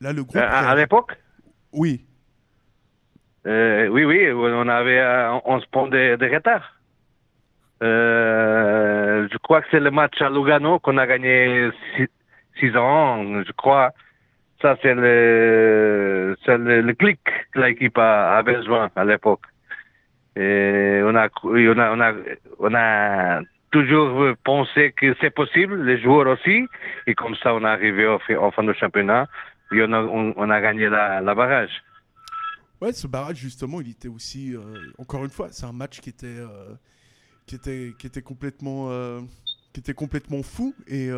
Là, 0.00 0.12
le 0.12 0.24
groupe. 0.24 0.36
à, 0.36 0.74
l'époque? 0.74 1.18
Oui. 1.72 2.06
Oui, 3.46 4.04
oui, 4.04 4.30
on 4.32 4.68
avait 4.68 5.02
11 5.44 5.66
points 5.66 5.88
de, 5.88 6.16
de 6.16 6.34
retard. 6.34 6.72
je 7.80 9.36
crois 9.38 9.62
que 9.62 9.68
c'est 9.70 9.80
le 9.80 9.90
match 9.90 10.20
à 10.20 10.28
Lugano 10.28 10.78
qu'on 10.80 10.98
a 10.98 11.06
gagné 11.06 11.70
6 12.58 12.76
ans, 12.76 13.42
je 13.44 13.52
crois. 13.52 13.92
Ça, 14.62 14.76
c'est 14.80 14.94
le, 14.94 16.34
le, 16.46 16.80
le, 16.80 16.92
clic 16.94 17.20
que 17.52 17.60
l'équipe 17.60 17.98
avait 17.98 18.54
besoin 18.54 18.90
à 18.96 19.04
l'époque. 19.04 19.42
Et 20.34 21.00
on 21.04 21.14
a, 21.14 21.28
on 21.44 21.78
a, 21.78 21.92
on 21.92 22.00
a, 22.00 22.12
on 22.58 22.74
a 22.74 23.40
toujours 23.70 24.34
pensé 24.44 24.92
que 24.92 25.14
c'est 25.20 25.30
possible, 25.30 25.82
les 25.84 26.00
joueurs 26.00 26.26
aussi. 26.26 26.66
Et 27.06 27.14
comme 27.14 27.34
ça, 27.36 27.54
on 27.54 27.62
est 27.62 27.68
arrivé 27.68 28.06
au 28.06 28.50
fin 28.50 28.62
du 28.62 28.74
championnat 28.74 29.26
et 29.72 29.82
on 29.82 29.92
a, 29.92 30.00
on, 30.00 30.50
a 30.50 30.60
gagné 30.60 30.88
la, 30.88 31.20
la, 31.20 31.34
barrage. 31.34 31.82
Ouais, 32.80 32.92
ce 32.92 33.06
barrage, 33.06 33.38
justement, 33.38 33.80
il 33.80 33.90
était 33.90 34.08
aussi, 34.08 34.54
euh, 34.54 34.60
encore 34.98 35.24
une 35.24 35.30
fois, 35.30 35.48
c'est 35.50 35.64
un 35.64 35.72
match 35.72 36.00
qui 36.00 36.10
était, 36.10 36.26
euh, 36.26 36.74
qui 37.46 37.54
était, 37.54 37.94
qui 37.98 38.06
était 38.06 38.22
complètement, 38.22 38.90
euh, 38.90 39.20
qui 39.72 39.80
était 39.80 39.94
complètement 39.94 40.42
fou. 40.42 40.74
Et 40.86 41.10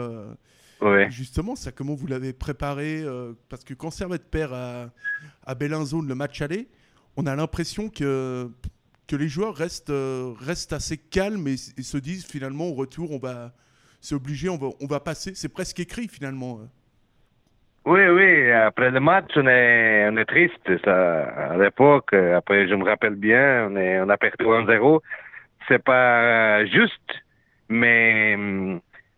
justement, 1.09 1.57
ça, 1.57 1.73
comment 1.73 1.95
vous 1.95 2.07
l'avez 2.07 2.33
préparé 2.33 3.05
Parce 3.49 3.65
que 3.65 3.75
quand 3.75 3.91
Servette 3.91 4.31
perd 4.31 4.53
à, 4.53 4.93
à 5.45 5.55
Bellinzone 5.55 6.07
le 6.07 6.15
match 6.15 6.41
aller, 6.43 6.69
on 7.17 7.27
a 7.27 7.35
l'impression 7.35 7.89
que 7.89 8.51
que 9.09 9.17
les 9.17 9.29
joueurs 9.29 9.57
restent, 9.57 9.91
restent 10.39 10.75
assez 10.75 10.99
calmes 10.99 11.49
et, 11.49 11.57
se 11.57 11.97
disent 11.97 12.27
finalement 12.27 12.69
au 12.69 12.75
retour, 12.75 13.11
on 13.11 13.19
va, 13.19 13.55
c'est 14.03 14.15
obligé, 14.15 14.51
on 14.51 14.59
va, 14.59 14.69
on 14.81 14.87
va 14.87 15.01
passer. 15.01 15.33
C'est 15.35 15.49
presque 15.49 15.81
écrit 15.81 16.09
finalement. 16.09 16.61
Oui, 17.89 18.07
oui. 18.07 18.51
Après 18.53 18.91
le 18.91 19.01
match, 19.01 19.31
on 19.37 19.47
est, 19.47 20.07
on 20.11 20.17
est 20.19 20.27
triste. 20.27 20.69
Ça, 20.85 21.23
à 21.53 21.57
l'époque, 21.57 22.13
après, 22.13 22.69
je 22.69 22.75
me 22.75 22.85
rappelle 22.85 23.15
bien, 23.15 23.69
on, 23.71 23.77
est, 23.77 23.99
on 24.01 24.11
a 24.11 24.17
perdu 24.19 24.45
1-0. 24.45 25.01
C'est 25.69 25.83
pas 25.83 26.67
juste, 26.67 27.11
mais, 27.71 28.37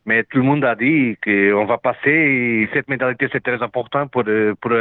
mais 0.06 0.22
tout 0.22 0.38
le 0.38 0.44
monde 0.44 0.64
a 0.64 0.76
dit 0.76 1.16
qu'on 1.24 1.64
va 1.64 1.78
passer. 1.78 2.68
cette 2.72 2.88
médaillité, 2.88 3.28
c'est 3.32 3.42
très 3.42 3.60
important 3.60 4.06
pour, 4.06 4.22
pour, 4.60 4.72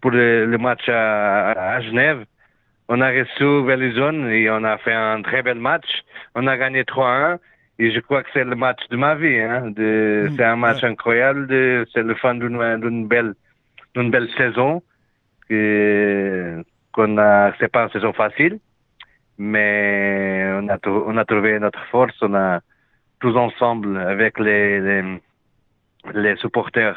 pour 0.00 0.10
le 0.12 0.56
match 0.58 0.88
à, 0.88 1.74
à 1.74 1.80
Genève 1.80 2.24
on 2.88 3.00
a 3.00 3.10
reçu 3.10 3.66
Velizon 3.66 4.28
et 4.28 4.50
on 4.50 4.62
a 4.62 4.76
fait 4.78 4.92
un 4.92 5.22
très 5.22 5.42
bel 5.42 5.58
match. 5.58 5.86
On 6.34 6.46
a 6.46 6.56
gagné 6.56 6.82
3-1 6.82 7.38
et 7.78 7.90
je 7.90 8.00
crois 8.00 8.22
que 8.22 8.30
c'est 8.32 8.44
le 8.44 8.54
match 8.54 8.80
de 8.90 8.96
ma 8.96 9.14
vie. 9.14 9.38
Hein, 9.38 9.70
de, 9.70 10.28
mm. 10.28 10.36
c'est 10.36 10.44
un 10.44 10.56
match 10.56 10.82
incroyable. 10.84 11.46
De, 11.46 11.86
c'est 11.92 12.02
le 12.02 12.14
fin 12.14 12.34
d'une, 12.34 12.58
d'une 12.80 13.06
belle, 13.06 13.34
d'une 13.94 14.10
belle 14.10 14.28
saison. 14.36 14.82
Que, 15.48 16.62
qu'on 16.92 17.18
a, 17.18 17.52
c'est 17.58 17.70
pas 17.70 17.84
une 17.84 17.90
saison 17.90 18.12
facile, 18.12 18.60
mais 19.36 20.48
on 20.54 20.68
a, 20.68 20.78
on 20.86 21.16
a 21.16 21.24
trouvé 21.24 21.58
notre 21.58 21.84
force. 21.86 22.16
On 22.22 22.34
a 22.34 22.60
tous 23.20 23.36
ensemble 23.36 23.98
avec 23.98 24.38
les, 24.38 24.80
les, 24.80 25.20
les 26.14 26.36
supporters 26.36 26.96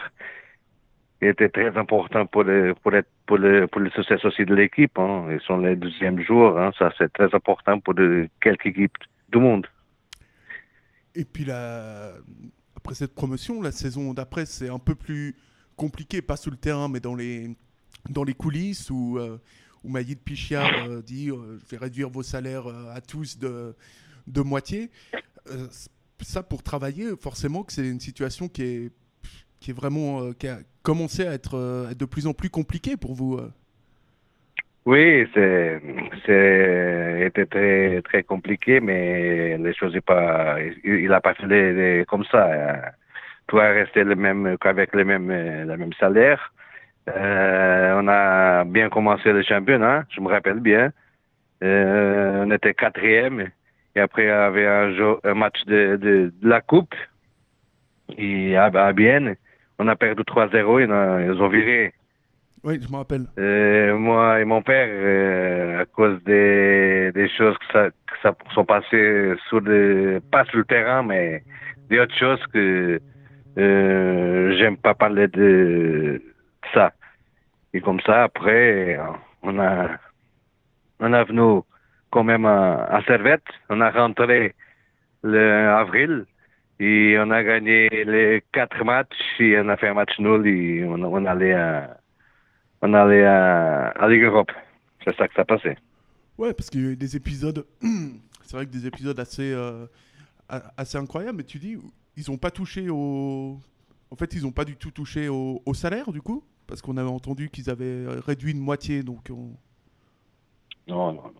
était 1.22 1.50
très 1.50 1.76
important 1.78 2.26
pour 2.26 2.44
le, 2.44 2.76
pour, 2.76 2.94
être, 2.94 3.10
pour, 3.26 3.38
le, 3.38 3.68
pour 3.68 3.82
le 3.82 3.90
succès 3.90 4.24
aussi 4.24 4.46
de 4.46 4.54
l'équipe. 4.54 4.98
Hein. 5.00 5.26
Ils 5.32 5.42
sont 5.42 5.58
les 5.58 5.76
deuxièmes 5.76 6.20
jours. 6.20 6.60
Hein. 6.60 6.72
Ça, 6.78 6.92
c'est 6.98 7.12
très 7.12 7.34
important 7.34 7.80
pour 7.80 7.96
de, 7.96 8.30
quelques 8.42 8.68
équipes 8.68 8.98
du 9.30 9.40
monde. 9.40 9.66
Et 11.18 11.26
puis, 11.26 11.50
après 11.50 12.94
cette 12.94 13.16
promotion, 13.16 13.60
la 13.60 13.72
saison 13.72 14.14
d'après, 14.14 14.46
c'est 14.46 14.70
un 14.70 14.78
peu 14.78 14.94
plus 14.94 15.36
compliqué, 15.76 16.22
pas 16.22 16.38
sur 16.38 16.52
le 16.52 16.58
terrain, 16.58 16.88
mais 16.90 17.00
dans 17.00 17.16
les, 17.16 17.58
dans 18.08 18.24
les 18.24 18.36
coulisses 18.36 18.92
où, 18.92 19.18
euh, 19.18 19.40
où 19.84 19.90
Maïd 19.90 20.20
Pichiard 20.20 20.88
euh, 20.88 21.02
dit 21.02 21.32
euh, 21.32 21.58
Je 21.60 21.66
vais 21.72 21.78
réduire 21.78 22.10
vos 22.10 22.22
salaires 22.22 22.68
euh, 22.68 22.94
à 22.94 23.02
tous 23.02 23.40
de, 23.40 23.76
de 24.28 24.42
moitié. 24.42 24.92
ça, 26.22 26.44
pour 26.44 26.62
travailler, 26.62 27.16
forcément, 27.20 27.64
que 27.64 27.74
c'est 27.74 27.88
une 27.88 28.00
situation 28.00 28.48
qui 28.48 28.62
est 28.62 28.92
qui 29.60 29.72
est 29.72 29.74
vraiment 29.74 30.34
qui 30.34 30.48
a 30.48 30.60
commencé 30.84 31.26
à 31.26 31.34
être, 31.34 31.92
de 31.98 32.06
plus 32.06 32.28
en 32.28 32.34
plus 32.36 32.52
compliqué 32.52 32.96
pour 32.96 33.16
vous. 33.16 33.40
Euh. 34.88 34.92
Oui, 34.92 35.28
c'est 35.34 35.82
c'est 36.26 37.26
était 37.28 37.46
très 37.46 38.02
très 38.02 38.24
compliqué, 38.24 38.80
mais 38.80 39.58
les 39.58 39.74
choses 39.74 39.98
pas 40.06 40.58
il, 40.84 41.12
a 41.14 41.22
pas 41.22 41.34
fait 41.34 42.06
comme 42.08 42.24
ça. 42.26 42.94
Tout 43.48 43.60
a 43.60 43.70
resté 43.70 44.04
le 44.04 44.16
même 44.16 44.58
qu'avec 44.60 44.96
les 44.96 45.04
mêmes 45.04 45.30
le 45.32 45.78
même 45.78 45.94
salaire. 46.00 46.54
on 47.08 48.08
a 48.08 48.64
bien 48.66 48.90
commencé 48.90 49.32
le 49.32 49.44
championnat, 49.44 50.06
je 50.10 50.22
me 50.22 50.30
rappelle 50.30 50.60
bien. 50.60 50.92
on 51.62 52.52
était 52.52 52.74
quatrième 52.74 53.50
et 53.96 54.00
après 54.00 54.24
il 54.24 54.28
y 54.28 54.32
avait 54.32 54.68
un, 54.68 54.92
un 55.24 55.34
match 55.34 55.66
de, 55.66 55.98
de, 55.98 56.34
la 56.42 56.62
coupe 56.62 56.96
et 58.18 58.56
à, 58.58 58.66
à 58.66 58.94
Bienne 58.94 59.36
on 59.80 59.88
a 59.88 59.96
perdu 59.96 60.24
3-0, 60.24 60.82
ils, 60.82 61.34
ils 61.34 61.42
ont 61.42 61.50
viré. 61.50 61.94
Oui, 62.68 62.82
je 62.86 62.92
me 62.92 62.98
rappelle. 62.98 63.28
Euh, 63.40 63.98
moi 63.98 64.42
et 64.42 64.44
mon 64.44 64.62
père, 64.62 64.90
euh, 64.92 65.84
à 65.84 65.86
cause 65.86 66.22
des, 66.26 67.30
choses 67.38 67.56
ça, 67.72 67.90
que 67.92 68.18
ça 68.22 68.36
sont 68.54 68.66
passées 68.66 69.36
sur 69.48 69.62
pas 70.30 70.44
sur 70.44 70.58
le 70.58 70.66
terrain, 70.66 71.02
mais 71.02 71.44
des 71.90 71.98
autres 71.98 72.18
choses 72.18 72.46
que 72.52 73.00
euh, 73.58 74.58
j'aime 74.58 74.76
pas 74.76 74.94
parler 74.94 75.30
de 75.30 76.22
ça. 76.74 76.92
Et 77.74 77.80
comme 77.80 78.02
ça, 78.02 78.24
après, 78.24 79.00
on 79.44 79.58
a, 79.60 79.92
on 81.00 81.14
a 81.14 81.24
venu 81.24 81.62
quand 82.10 82.26
même 82.26 82.46
à, 82.46 82.84
à 82.84 83.02
Servette. 83.04 83.48
On 83.70 83.80
a 83.80 83.92
rentré 83.92 84.56
le 85.24 85.70
avril 85.70 86.26
et 86.82 87.16
on 87.18 87.32
a 87.32 87.44
gagné 87.46 87.88
les 88.04 88.44
quatre 88.52 88.84
matchs 88.84 89.40
et 89.40 89.58
on 89.58 89.70
a 89.70 89.78
fait 89.78 89.88
un 89.88 89.94
match 89.94 90.20
nul 90.20 90.46
et 90.46 90.84
on, 90.84 91.02
on 91.02 91.26
allait 91.26 91.54
à, 91.54 91.96
on 92.82 92.94
allait 92.94 93.26
à, 93.26 93.88
à 93.90 94.08
Ligue 94.08 94.24
Europe. 94.24 94.52
C'est 95.04 95.16
ça 95.16 95.28
que 95.28 95.34
ça 95.34 95.46
passait. 95.46 95.78
Ouais, 96.38 96.54
parce 96.54 96.70
qu'il 96.70 96.82
y 96.82 96.88
a 96.88 96.90
eu 96.92 96.98
des 96.98 97.16
épisodes, 97.16 97.66
c'est 98.44 98.56
vrai 98.56 98.66
que 98.66 98.72
des 98.72 98.86
épisodes 98.86 99.20
assez, 99.20 99.52
euh, 99.52 99.88
assez 100.48 100.98
incroyables, 100.98 101.38
mais 101.38 101.44
tu 101.44 101.58
dis, 101.58 101.78
ils 102.16 102.30
n'ont 102.30 102.38
pas 102.38 102.52
touché 102.52 102.90
au. 102.90 103.60
En 104.10 104.16
fait, 104.16 104.34
ils 104.34 104.44
n'ont 104.44 104.52
pas 104.52 104.66
du 104.66 104.78
tout 104.78 104.92
touché 104.92 105.28
au, 105.28 105.62
au, 105.66 105.74
salaire, 105.74 106.12
du 106.12 106.22
coup 106.22 106.44
Parce 106.66 106.82
qu'on 106.82 106.96
avait 106.98 107.10
entendu 107.10 107.50
qu'ils 107.50 107.70
avaient 107.70 108.06
réduit 108.26 108.52
une 108.52 108.60
moitié, 108.60 109.04
donc. 109.04 109.30
Non, 109.30 109.58
non, 110.88 111.14
non. 111.14 111.34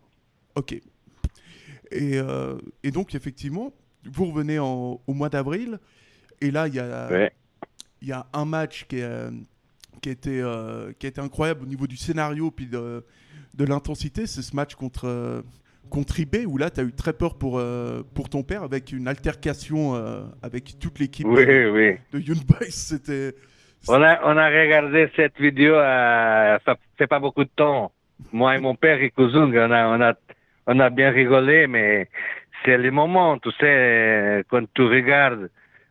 Ok. 0.54 0.72
Et, 0.72 2.18
euh, 2.18 2.58
et 2.82 2.90
donc, 2.90 3.14
effectivement, 3.14 3.72
vous 4.04 4.26
revenez 4.26 4.58
au 4.58 5.00
mois 5.08 5.28
d'avril, 5.28 5.78
et 6.40 6.50
là, 6.50 6.68
il 6.68 6.74
y 6.74 6.80
a, 6.80 7.30
y 8.02 8.12
a 8.12 8.26
un 8.32 8.44
match 8.44 8.86
qui, 8.86 8.98
est, 8.98 9.30
qui, 9.98 10.08
a 10.08 10.12
été, 10.12 10.40
euh, 10.40 10.92
qui 10.98 11.06
été 11.06 11.20
incroyable 11.20 11.62
au 11.62 11.66
niveau 11.66 11.86
du 11.86 11.96
scénario 11.96 12.50
puis 12.50 12.66
de, 12.66 13.04
de 13.54 13.64
l'intensité. 13.64 14.26
C'est 14.26 14.42
ce 14.42 14.54
match 14.54 14.74
contre, 14.74 15.06
euh, 15.06 15.42
contre 15.90 16.20
IB, 16.20 16.46
où 16.46 16.58
là, 16.58 16.70
tu 16.70 16.80
as 16.80 16.84
eu 16.84 16.92
très 16.92 17.12
peur 17.12 17.36
pour, 17.36 17.58
euh, 17.58 18.02
pour 18.14 18.28
ton 18.28 18.42
père 18.42 18.62
avec 18.62 18.92
une 18.92 19.08
altercation 19.08 19.94
avec 20.42 20.78
toute 20.78 20.98
l'équipe 20.98 21.26
oui, 21.26 21.46
de, 21.46 21.98
oui. 22.12 22.24
de. 22.24 22.34
C'était. 22.70 23.34
On 23.88 24.02
a, 24.02 24.20
on 24.24 24.36
a 24.36 24.48
regardé 24.48 25.08
cette 25.14 25.38
vidéo, 25.38 25.74
ça 25.74 26.76
fait 26.96 27.06
pas 27.06 27.20
beaucoup 27.20 27.44
de 27.44 27.50
temps. 27.54 27.92
Moi 28.32 28.56
et 28.56 28.60
mon 28.60 28.74
père 28.74 29.00
et 29.00 29.10
Kuzung, 29.10 29.56
on 29.56 29.70
a, 29.70 29.86
on 29.86 30.00
a, 30.00 30.14
on 30.66 30.80
a 30.80 30.90
bien 30.90 31.10
rigolé, 31.10 31.68
mais 31.68 32.08
c'est 32.64 32.76
le 32.76 32.90
moment, 32.90 33.38
tu 33.38 33.50
sais, 33.52 34.44
quand 34.50 34.64
tu 34.74 34.82
regardes 34.82 35.48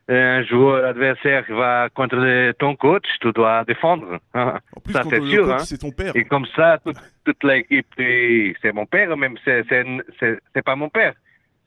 un 0.10 0.44
joueur 0.44 0.86
adversaire 0.86 1.46
qui 1.46 1.52
va 1.52 1.90
contre 1.94 2.52
ton 2.54 2.76
coach, 2.76 3.06
tu 3.22 3.32
dois 3.34 3.64
défendre. 3.66 4.20
En 4.34 4.80
plus, 4.84 4.94
ça, 4.94 5.04
c'est 5.10 5.22
sûr. 5.22 5.52
Hein. 5.52 5.60
C'est 5.60 5.78
ton 5.78 5.92
père. 5.92 6.16
Et 6.16 6.24
comme 6.24 6.46
ça, 6.56 6.80
toute, 7.26 7.44
l'équipe, 7.44 7.88
c'est 7.98 8.72
mon 8.74 8.86
père, 8.86 9.16
même 9.18 9.36
c'est 9.44 10.62
pas 10.64 10.76
mon 10.76 10.90
père. 10.90 11.14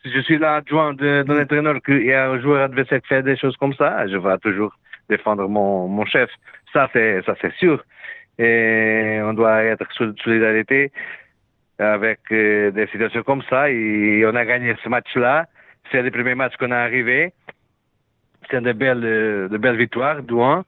Si 0.03 0.11
je 0.11 0.21
suis 0.21 0.39
l'adjoint 0.39 0.95
l'entraîneur, 0.99 1.83
qu'il 1.83 2.07
y 2.07 2.15
a 2.15 2.31
un 2.31 2.41
joueur 2.41 2.63
adversaire 2.63 3.03
qui 3.03 3.09
fait 3.09 3.23
des 3.23 3.37
choses 3.37 3.57
comme 3.59 3.75
ça, 3.75 4.07
je 4.07 4.17
vais 4.17 4.39
toujours 4.39 4.75
défendre 5.11 5.47
mon, 5.47 5.89
mon 5.89 6.07
chef. 6.07 6.31
Ça, 6.73 6.89
c'est 6.93 7.21
ça 7.27 7.35
c'est 7.43 7.53
sûr. 7.57 7.85
Et 8.39 9.21
on 9.23 9.35
doit 9.35 9.63
être 9.65 9.87
solidarité 10.23 10.91
avec 11.79 12.21
euh, 12.33 12.71
des 12.71 12.87
situations 12.87 13.23
comme 13.23 13.43
ça. 13.51 13.71
Et 13.71 14.25
on 14.25 14.35
a 14.35 14.45
gagné 14.45 14.75
ce 14.83 14.89
match-là. 14.89 15.47
C'est 15.91 16.03
le 16.03 16.11
premier 16.11 16.35
match 16.35 16.57
qu'on 16.57 16.71
a 16.71 16.79
arrivé. 16.79 17.33
C'est 18.51 18.61
de 18.61 18.73
belles, 18.73 19.01
de 19.01 19.57
belles 19.57 19.77
victoires, 19.77 20.23
Douan. 20.23 20.65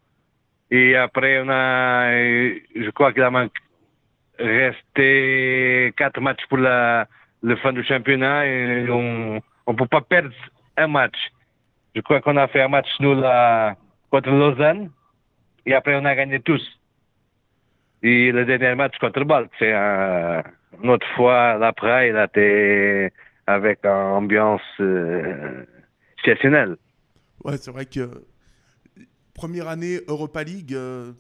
Et 0.70 0.96
après, 0.96 1.40
on 1.42 1.48
a, 1.48 2.10
je 2.12 2.90
crois 2.90 3.12
qu'il 3.12 3.22
a 3.22 3.48
resté 4.38 5.92
quatre 5.96 6.20
matchs 6.20 6.46
pour 6.48 6.58
la, 6.58 7.06
le 7.42 7.56
fin 7.56 7.72
du 7.72 7.84
championnat 7.84 8.46
et 8.46 8.88
on 8.88 9.40
ne 9.68 9.76
peut 9.76 9.86
pas 9.86 10.00
perdre 10.00 10.34
un 10.76 10.86
match. 10.86 11.18
Je 11.94 12.00
crois 12.00 12.20
qu'on 12.20 12.36
a 12.36 12.48
fait 12.48 12.62
un 12.62 12.68
match 12.68 12.88
nul 13.00 13.22
contre 14.10 14.30
Lausanne 14.30 14.90
Et 15.66 15.74
après, 15.74 15.94
on 15.96 16.04
a 16.04 16.14
gagné 16.14 16.40
tous. 16.40 16.62
Et 18.02 18.32
le 18.32 18.44
dernier 18.44 18.74
match 18.74 18.96
contre 18.98 19.24
Balt, 19.24 19.50
c'est 19.58 19.72
un, 19.72 20.42
une 20.82 20.90
autre 20.90 21.06
fois, 21.14 21.56
l'après, 21.58 22.10
a 22.16 22.24
été 22.24 23.12
avec 23.46 23.84
une 23.84 23.90
ambiance 23.90 24.62
euh, 24.80 25.64
exceptionnelle. 26.18 26.76
Ouais, 27.44 27.56
c'est 27.58 27.70
vrai 27.70 27.87
que 27.87 28.25
première 29.34 29.68
année 29.68 30.00
Europa 30.08 30.42
League, 30.44 30.75
euh, 30.75 31.12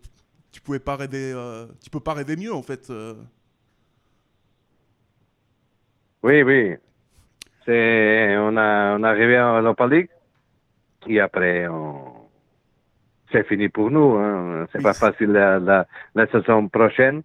tu 0.52 0.60
pouvais 0.60 0.78
pas 0.80 0.96
rêver, 0.96 1.32
euh, 1.34 1.66
tu 1.82 1.90
peux 1.90 2.00
pas 2.00 2.14
rêver 2.14 2.36
mieux 2.36 2.54
en 2.54 2.62
fait. 2.62 2.90
euh. 2.90 3.14
Oui, 6.22 6.42
oui. 6.42 6.76
C'est, 7.64 8.36
on 8.38 8.56
a, 8.56 8.96
on 8.98 9.04
est 9.04 9.06
arrivé 9.08 9.40
en 9.40 9.62
Europa 9.62 9.86
League. 9.86 10.10
Et 11.08 11.20
après, 11.20 11.66
on, 11.68 12.28
c'est 13.32 13.46
fini 13.46 13.68
pour 13.68 13.90
nous. 13.90 14.16
Hein. 14.16 14.66
C'est 14.72 14.78
Oui, 14.78 14.82
pas 14.82 14.94
facile 14.94 15.32
la, 15.32 15.58
la, 15.58 15.86
la 16.14 16.26
saison 16.28 16.68
prochaine. 16.68 17.22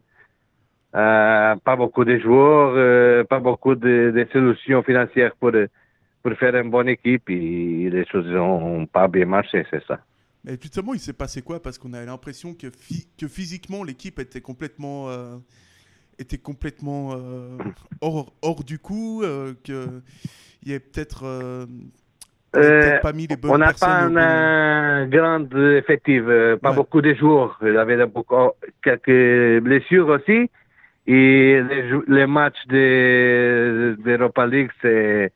Euh, 0.96 1.56
pas 1.58 1.75
beaucoup 1.75 2.06
de 2.06 2.18
joueurs, 2.20 2.74
euh, 2.75 3.24
pas 3.25 3.39
beaucoup 3.39 3.75
de, 3.75 4.12
de 4.16 4.27
solutions 4.32 4.84
financières 4.84 5.36
pour, 5.36 5.51
pour 6.24 6.34
faire 6.34 6.56
une 6.56 6.70
bonne 6.70 6.90
équipe 6.90 7.30
et 7.30 7.90
les 7.90 8.06
choses 8.06 8.28
n'ont 8.28 8.86
pas 8.86 9.08
bien 9.08 9.26
marché, 9.26 9.66
c'est 9.70 9.84
ça. 9.86 10.00
Mais 10.44 10.58
justement, 10.62 10.94
il 10.94 11.00
s'est 11.00 11.14
passé 11.14 11.42
quoi? 11.42 11.62
Parce 11.62 11.78
qu'on 11.78 11.94
avait 11.94 12.06
l'impression 12.06 12.54
que, 12.54 12.68
phy- 12.68 13.08
que 13.18 13.28
physiquement 13.28 13.84
l'équipe 13.84 14.20
était 14.20 14.42
complètement, 14.42 15.10
euh, 15.10 15.38
était 16.20 16.38
complètement 16.38 17.14
euh, 17.14 17.58
hors, 18.02 18.34
hors 18.42 18.64
du 18.64 18.80
coup, 18.80 19.24
euh, 19.24 19.54
que 19.64 20.02
il 20.64 20.70
y 20.70 20.72
avait 20.72 20.80
peut-être 20.80 21.22
pas 23.02 23.14
mis 23.14 23.28
les 23.28 23.36
bonnes 23.36 23.52
On 23.52 23.58
n'a 23.58 23.74
pas 23.74 24.04
un 24.04 25.08
grand 25.08 25.46
effectif, 25.56 26.24
pas 26.62 26.70
Ouais. 26.70 26.76
beaucoup 26.76 27.02
de 27.02 27.14
joueurs. 27.14 27.60
Il 27.62 27.74
y 27.74 27.78
avait 27.78 28.06
beaucoup, 28.06 28.36
quelques 28.84 29.62
blessures 29.64 30.08
aussi. 30.08 30.50
Et 31.08 31.62
les, 32.08 32.26
matchs 32.26 32.66
de 32.68 33.96
d'Europa 34.04 34.46
League, 34.46 34.72
c'est, 34.82 35.32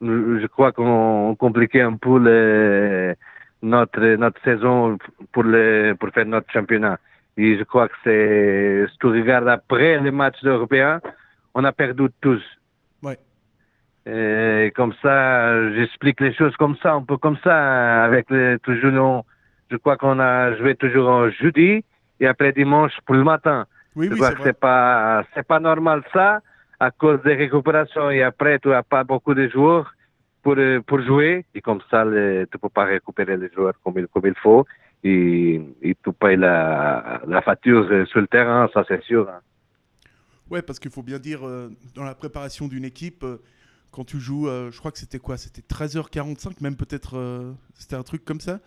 je 0.00 0.46
crois 0.46 0.72
qu'on 0.72 1.34
compliquait 1.38 1.82
un 1.82 1.96
peu 1.96 2.18
le- 2.18 3.14
notre 3.62 4.00
notre 4.16 4.40
saison 4.42 4.96
pour 5.32 5.42
le 5.42 5.94
pour 5.98 6.08
faire 6.10 6.26
notre 6.26 6.50
championnat. 6.50 6.98
Et 7.36 7.56
je 7.58 7.64
crois 7.64 7.88
que 7.88 7.94
c'est, 8.04 8.86
si 8.90 8.98
tu 8.98 9.06
regardes 9.06 9.48
après 9.48 9.98
les 10.00 10.10
matchs 10.10 10.42
européens, 10.44 11.00
on 11.54 11.64
a 11.64 11.72
perdu 11.72 12.06
tous. 12.20 12.42
Ouais. 13.02 13.18
Et 14.06 14.72
comme 14.74 14.92
ça, 15.02 15.70
j'explique 15.74 16.20
les 16.20 16.32
choses 16.34 16.56
comme 16.56 16.76
ça, 16.82 16.92
un 16.94 17.02
peu 17.02 17.16
comme 17.18 17.36
ça, 17.44 18.04
avec 18.04 18.28
le, 18.30 18.58
toujours, 18.58 18.92
on- 18.94 19.24
je 19.70 19.76
crois 19.76 19.96
qu'on 19.96 20.18
a 20.18 20.54
joué 20.56 20.74
toujours 20.74 21.08
en 21.08 21.30
jeudi 21.30 21.84
et 22.18 22.26
après 22.26 22.52
dimanche 22.52 22.92
pour 23.06 23.14
le 23.14 23.24
matin. 23.24 23.66
Oui, 23.96 24.06
je 24.08 24.12
oui, 24.12 24.18
crois 24.18 24.32
que 24.32 24.42
c'est 24.44 24.58
pas, 24.58 25.24
c'est 25.34 25.46
pas 25.46 25.60
normal 25.60 26.02
ça, 26.12 26.40
à 26.80 26.90
cause 26.90 27.22
des 27.22 27.34
récupérations 27.34 28.10
et 28.10 28.22
après 28.22 28.58
tu 28.60 28.72
as 28.72 28.82
pas 28.82 29.04
beaucoup 29.04 29.34
de 29.34 29.48
joueurs 29.48 29.94
pour, 30.42 30.54
euh, 30.58 30.80
pour 30.82 31.00
jouer 31.02 31.46
et 31.54 31.60
comme 31.60 31.80
ça, 31.90 32.04
le, 32.04 32.46
tu 32.50 32.58
peux 32.58 32.68
pas 32.70 32.84
récupérer 32.84 33.36
les 33.36 33.50
joueurs 33.52 33.74
comme 33.84 33.98
il, 33.98 34.08
comme 34.08 34.26
il 34.26 34.34
faut 34.42 34.66
et, 35.04 35.60
et 35.82 35.94
tu 36.04 36.12
payes 36.12 36.36
la, 36.36 37.22
la 37.26 37.42
facture 37.42 37.86
euh, 37.90 38.06
sur 38.06 38.20
le 38.20 38.28
terrain, 38.28 38.68
ça 38.74 38.84
c'est 38.88 39.02
sûr. 39.04 39.28
hein. 39.30 39.40
Ouais, 40.50 40.62
parce 40.62 40.78
qu'il 40.80 40.90
faut 40.90 41.02
bien 41.02 41.18
dire, 41.18 41.46
euh, 41.46 41.70
dans 41.94 42.02
la 42.04 42.14
préparation 42.14 42.66
d'une 42.68 42.84
équipe, 42.84 43.22
euh, 43.22 43.38
quand 43.92 44.04
tu 44.04 44.18
joues, 44.18 44.48
euh, 44.48 44.70
je 44.70 44.78
crois 44.78 44.90
que 44.92 44.98
c'était 44.98 45.18
quoi? 45.20 45.36
C'était 45.36 45.62
13h45, 45.62 46.60
même 46.60 46.76
peut-être, 46.76 47.54
c'était 47.74 47.96
un 47.96 48.02
truc 48.02 48.24
comme 48.24 48.40
ça. 48.40 48.60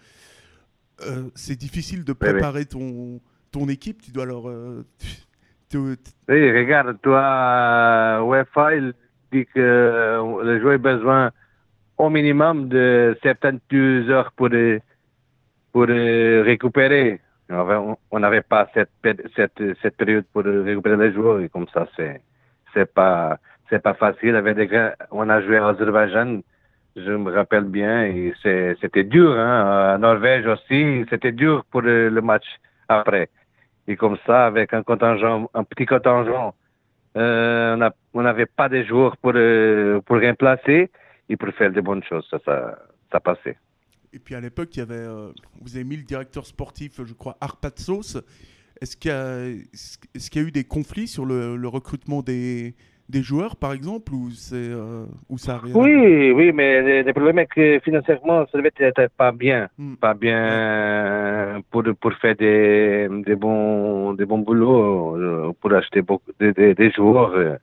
C'est 1.35 1.55
difficile 1.55 2.03
de 2.05 2.13
Oui, 2.21 2.31
oui. 2.31 2.41
préparer 2.41 2.65
ton, 2.65 3.19
ton 3.51 3.67
équipe. 3.67 4.01
Tu 4.01 4.11
dois 4.11 4.25
leur. 4.25 4.45
Euh, 5.75 5.95
Oui, 6.29 6.51
regarde, 6.51 6.97
toi, 7.01 8.19
UEFA, 8.23 8.75
il 8.75 8.93
dit 9.31 9.45
que 9.45 9.59
euh, 9.59 10.43
le 10.43 10.59
joueur 10.61 10.75
a 10.75 10.77
besoin 10.77 11.31
au 11.97 12.09
minimum 12.09 12.67
de 12.69 13.17
72 13.21 14.09
heures 14.09 14.31
pour, 14.33 14.49
euh, 14.51 14.79
pour 15.71 15.85
euh, 15.89 16.43
récupérer. 16.45 17.19
On 17.49 17.59
avait- 17.59 17.95
On 18.11 18.19
n'avait 18.19 18.41
pas 18.41 18.69
cette, 18.73 18.89
cette, 19.35 19.61
cette 19.81 19.97
période 19.97 20.25
pour 20.33 20.43
récupérer 20.43 20.97
les 20.97 21.13
joueurs 21.13 21.39
et 21.41 21.49
comme 21.49 21.67
ça, 21.73 21.87
c'est, 21.95 22.21
c'est 22.73 22.91
pas, 22.93 23.37
c'est 23.69 23.81
pas 23.81 23.93
facile. 23.93 24.35
On 25.11 25.29
a 25.29 25.41
joué 25.41 25.59
en 25.59 25.67
Azerbaïdjan, 25.67 26.41
je 26.95 27.11
me 27.11 27.31
rappelle 27.31 27.65
bien, 27.65 28.05
et 28.05 28.33
c'était 28.43 29.03
dur, 29.03 29.31
hein. 29.37 29.95
En 29.95 29.99
Norvège 29.99 30.45
aussi, 30.47 31.05
c'était 31.09 31.31
dur 31.31 31.65
pour 31.71 31.81
le 31.81 32.09
match 32.21 32.45
après. 32.87 33.29
Et 33.87 33.95
comme 33.95 34.17
ça, 34.25 34.45
avec 34.45 34.73
un 34.73 34.83
contingent, 34.83 35.49
un 35.53 35.63
petit 35.63 35.85
contingent, 35.85 36.55
euh, 37.17 37.89
on 38.13 38.21
n'avait 38.21 38.45
pas 38.45 38.69
de 38.69 38.83
joueurs 38.83 39.17
pour, 39.17 39.33
euh, 39.35 39.99
pour 40.01 40.19
remplacer 40.19 40.89
et 41.29 41.37
pour 41.37 41.49
faire 41.53 41.71
de 41.71 41.81
bonnes 41.81 42.03
choses. 42.03 42.27
Ça, 42.45 43.19
passait. 43.19 43.57
Et 44.11 44.19
puis 44.19 44.33
à 44.35 44.39
l'époque, 44.39 44.69
il 44.75 44.79
y 44.79 44.81
avait, 44.81 44.95
euh, 44.95 45.31
vous 45.61 45.75
avez 45.75 45.83
mis 45.83 45.97
le 45.97 46.03
directeur 46.03 46.45
sportif, 46.45 46.99
je 47.05 47.13
crois, 47.13 47.37
Arpatsos. 47.41 48.17
Est-ce 48.81 48.97
qu'il 48.97 49.11
y, 49.11 50.39
a- 50.39 50.41
eu 50.41 50.51
des 50.51 50.63
conflits 50.63 51.07
sur 51.07 51.25
le 51.25 51.67
recrutement 51.67 52.21
des, 52.21 52.73
des 53.09 53.21
joueurs, 53.21 53.55
par 53.55 53.73
exemple, 53.73 54.13
ou, 54.13 54.29
c'est, 54.31 54.55
euh, 54.55 55.05
ça 55.37 55.57
rien 55.57 55.73
Oui, 55.75 56.31
oui, 56.31 56.51
mais 56.53 57.03
le, 57.03 57.11
problème 57.13 57.39
est 57.39 57.47
que 57.47 57.79
financièrement, 57.83 58.45
ça 58.51 58.57
n'était 58.59 58.91
pas 59.17 59.31
bien. 59.31 59.67
Hmm. 59.77 59.95
Pas 59.95 60.13
bien 60.13 61.61
pour, 61.69 61.83
pour 61.99 62.13
faire 62.13 62.35
des, 62.35 63.07
des, 63.25 63.35
bons, 63.35 64.13
des 64.13 64.25
bons 64.25 64.39
boulots, 64.39 65.17
euh, 65.17 65.51
pour 65.59 65.73
acheter 65.73 66.01
beaucoup, 66.01 66.31
des, 66.39 66.53
des, 66.53 66.73
des 66.75 66.91
joueurs. 66.91 67.33
euh, 67.35 67.55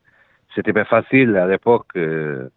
C'était 0.55 0.73
pas 0.73 0.85
facile 0.85 1.37
à 1.37 1.47
l'époque. 1.47 1.87
euh, 1.97 2.49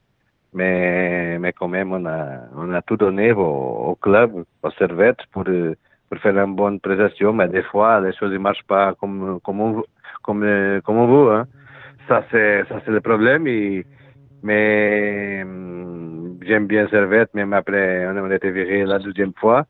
mais, 0.53 1.39
mais 1.39 1.51
quand 1.53 1.67
même, 1.67 1.91
on 1.93 2.05
a, 2.05 2.41
on 2.55 2.71
a 2.73 2.81
tout 2.83 2.97
donné 2.97 3.31
au, 3.31 3.41
au 3.41 3.95
club, 3.95 4.43
au 4.61 4.69
Servette, 4.71 5.17
pour, 5.31 5.43
euh, 5.47 5.73
pour 6.09 6.19
faire 6.19 6.37
une 6.37 6.55
bonne 6.55 6.79
prestation. 6.79 7.33
Mais 7.33 7.47
des 7.47 7.63
fois, 7.63 7.99
les 8.01 8.13
choses 8.13 8.31
ne 8.31 8.37
marchent 8.37 8.67
pas 8.67 8.93
comme, 8.99 9.39
comme 9.43 9.61
on, 9.61 9.71
veut- 9.73 9.85
comme, 10.21 10.43
euh, 10.43 10.79
comme 10.81 10.97
on 10.97 11.07
veut. 11.07 11.31
Hein. 11.33 11.47
Ça, 12.07 12.25
c'est, 12.31 12.63
ça, 12.67 12.81
c'est 12.85 12.91
le 12.91 13.01
problème. 13.01 13.43
Mais 14.43 15.41
hum, 15.43 16.37
j'aime 16.45 16.67
bien 16.67 16.87
Servette, 16.89 17.33
même 17.33 17.53
après, 17.53 18.05
on 18.07 18.29
a 18.29 18.35
été 18.35 18.51
viré 18.51 18.83
la 18.85 18.99
deuxième 18.99 19.33
fois. 19.33 19.65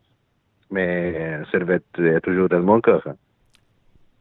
Mais 0.72 1.40
Servette 1.52 1.86
est 2.00 2.22
toujours 2.22 2.50
dans 2.50 2.62
mon 2.62 2.82
cœur. 2.82 3.02
hein. 3.08 3.16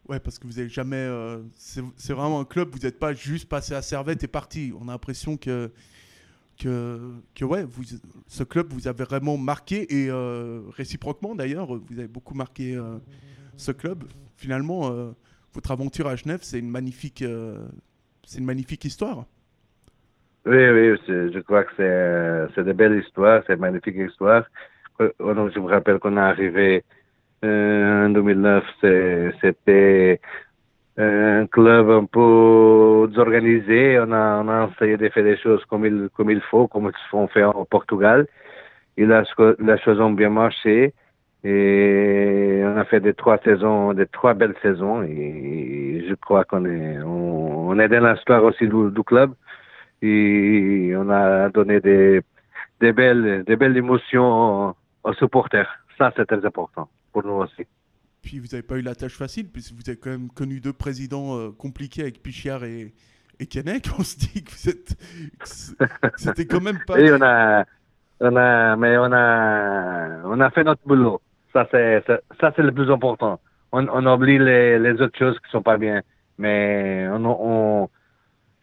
Ouais, 0.08 0.20
parce 0.20 0.38
que 0.38 0.46
vous 0.46 0.54
n'avez 0.54 0.68
jamais. 0.68 0.96
euh, 0.96 1.38
c'est 1.54 2.12
vraiment 2.12 2.40
un 2.40 2.44
club, 2.44 2.68
vous 2.72 2.80
n'êtes 2.80 2.98
pas 2.98 3.14
juste 3.14 3.48
passé 3.48 3.72
à 3.74 3.80
Servette 3.82 4.22
et 4.24 4.28
parti. 4.28 4.72
On 4.78 4.88
a 4.88 4.92
l'impression 4.92 5.36
que. 5.36 5.70
Que, 6.58 7.44
ouais, 7.44 7.64
ce 8.28 8.44
club 8.44 8.72
vous 8.72 8.86
avez 8.86 9.02
vraiment 9.02 9.36
marqué 9.36 10.04
et 10.04 10.08
euh, 10.10 10.60
réciproquement 10.76 11.34
d'ailleurs, 11.34 11.74
vous 11.74 11.98
avez 11.98 12.06
beaucoup 12.06 12.34
marqué 12.34 12.76
euh, 12.76 12.98
ce 13.56 13.72
club. 13.72 14.04
Finalement, 14.36 14.92
votre 15.54 15.70
aventure 15.72 16.06
à 16.06 16.14
Genève, 16.14 16.40
c'est 16.42 16.60
une 16.60 16.70
magnifique, 16.70 17.24
c'est 18.24 18.38
une 18.38 18.44
magnifique 18.46 18.84
histoire. 18.84 19.24
Oui, 20.44 20.56
oui, 20.56 20.98
je 21.08 21.38
crois 21.40 21.64
que 21.64 21.70
c'est, 21.76 22.54
c'est 22.54 22.64
de 22.64 22.72
belles 22.72 22.98
histoires, 23.00 23.42
c'est 23.46 23.54
une 23.54 23.60
magnifique 23.60 23.96
histoire. 23.96 24.44
Euh, 25.00 25.10
euh, 25.20 25.50
Je 25.54 25.60
me 25.60 25.68
rappelle 25.68 25.98
qu'on 26.00 26.16
est 26.16 26.20
arrivé 26.20 26.84
euh, 27.44 28.06
en 28.06 28.10
2009, 28.10 28.64
c'est- 28.80 29.32
c'était 29.40 30.20
un 30.98 31.46
club 31.46 31.90
un 31.90 32.04
peu 32.06 33.06
désorganisé. 33.08 33.98
On 34.00 34.12
a, 34.12 34.42
on 34.44 34.48
a 34.48 34.70
essayé 34.74 34.96
de 34.96 35.08
faire 35.10 35.24
des 35.24 35.36
choses 35.38 35.64
comme 35.66 35.86
il, 35.86 36.08
comme 36.16 36.30
il 36.30 36.40
faut, 36.42 36.68
comme 36.68 36.86
ils 36.94 37.10
font 37.10 37.28
fait 37.28 37.44
au 37.44 37.64
Portugal. 37.64 38.26
Et 38.96 39.06
cho- 39.36 39.56
les 39.58 39.78
choses 39.78 40.00
ont 40.00 40.12
bien 40.12 40.30
marché. 40.30 40.94
Et 41.44 42.62
on 42.64 42.76
a 42.76 42.84
fait 42.84 43.00
des 43.00 43.14
trois 43.14 43.38
saisons, 43.38 43.94
des 43.94 44.06
trois 44.06 44.34
belles 44.34 44.54
saisons. 44.62 45.02
Et 45.02 46.04
je 46.08 46.14
crois 46.14 46.44
qu'on 46.44 46.64
est, 46.66 47.00
on 47.72 47.78
est 47.78 47.88
dans 47.88 48.12
l'histoire 48.12 48.44
aussi 48.44 48.68
du, 48.68 48.90
du 48.90 49.02
club 49.02 49.34
et 50.02 50.92
on 50.96 51.08
a 51.08 51.48
donné 51.48 51.80
des, 51.80 52.20
des 52.80 52.92
belles, 52.92 53.44
des 53.46 53.56
belles 53.56 53.76
émotions 53.76 54.74
aux, 55.04 55.12
supporters. 55.14 55.68
Ça, 55.96 56.12
c'est 56.16 56.26
très 56.26 56.44
important 56.44 56.88
pour 57.12 57.24
nous 57.24 57.34
aussi. 57.34 57.66
Puis 58.22 58.38
vous 58.38 58.46
n'avez 58.52 58.62
pas 58.62 58.76
eu 58.76 58.82
la 58.82 58.94
tâche 58.94 59.16
facile, 59.16 59.48
puisque 59.48 59.72
vous 59.72 59.82
avez 59.88 59.98
quand 59.98 60.10
même 60.10 60.28
connu 60.28 60.60
deux 60.60 60.72
présidents 60.72 61.38
euh, 61.38 61.50
compliqués 61.50 62.02
avec 62.02 62.22
Pichiard 62.22 62.64
et, 62.64 62.92
et 63.40 63.46
Keinec. 63.46 63.88
On 63.98 64.02
se 64.02 64.18
dit 64.18 64.44
que 64.44 64.50
vous 64.50 64.68
êtes. 64.68 64.96
C'était 66.16 66.46
quand 66.46 66.60
même 66.60 66.78
pas. 66.86 67.00
Et 67.00 67.12
on 67.12 67.22
a, 67.22 67.64
on 68.20 68.36
a, 68.36 68.76
mais 68.76 68.96
on 68.98 69.12
a, 69.12 70.22
on 70.24 70.40
a 70.40 70.50
fait 70.50 70.64
notre 70.64 70.86
boulot. 70.86 71.20
Ça, 71.52 71.66
c'est, 71.70 72.02
ça, 72.06 72.20
ça, 72.40 72.52
c'est 72.54 72.62
le 72.62 72.72
plus 72.72 72.90
important. 72.90 73.40
On, 73.72 73.88
on 73.88 74.06
oublie 74.06 74.38
les, 74.38 74.78
les 74.78 75.00
autres 75.00 75.18
choses 75.18 75.38
qui 75.40 75.50
sont 75.50 75.62
pas 75.62 75.76
bien. 75.76 76.02
Mais 76.38 77.06
on, 77.10 77.24
on, 77.24 77.88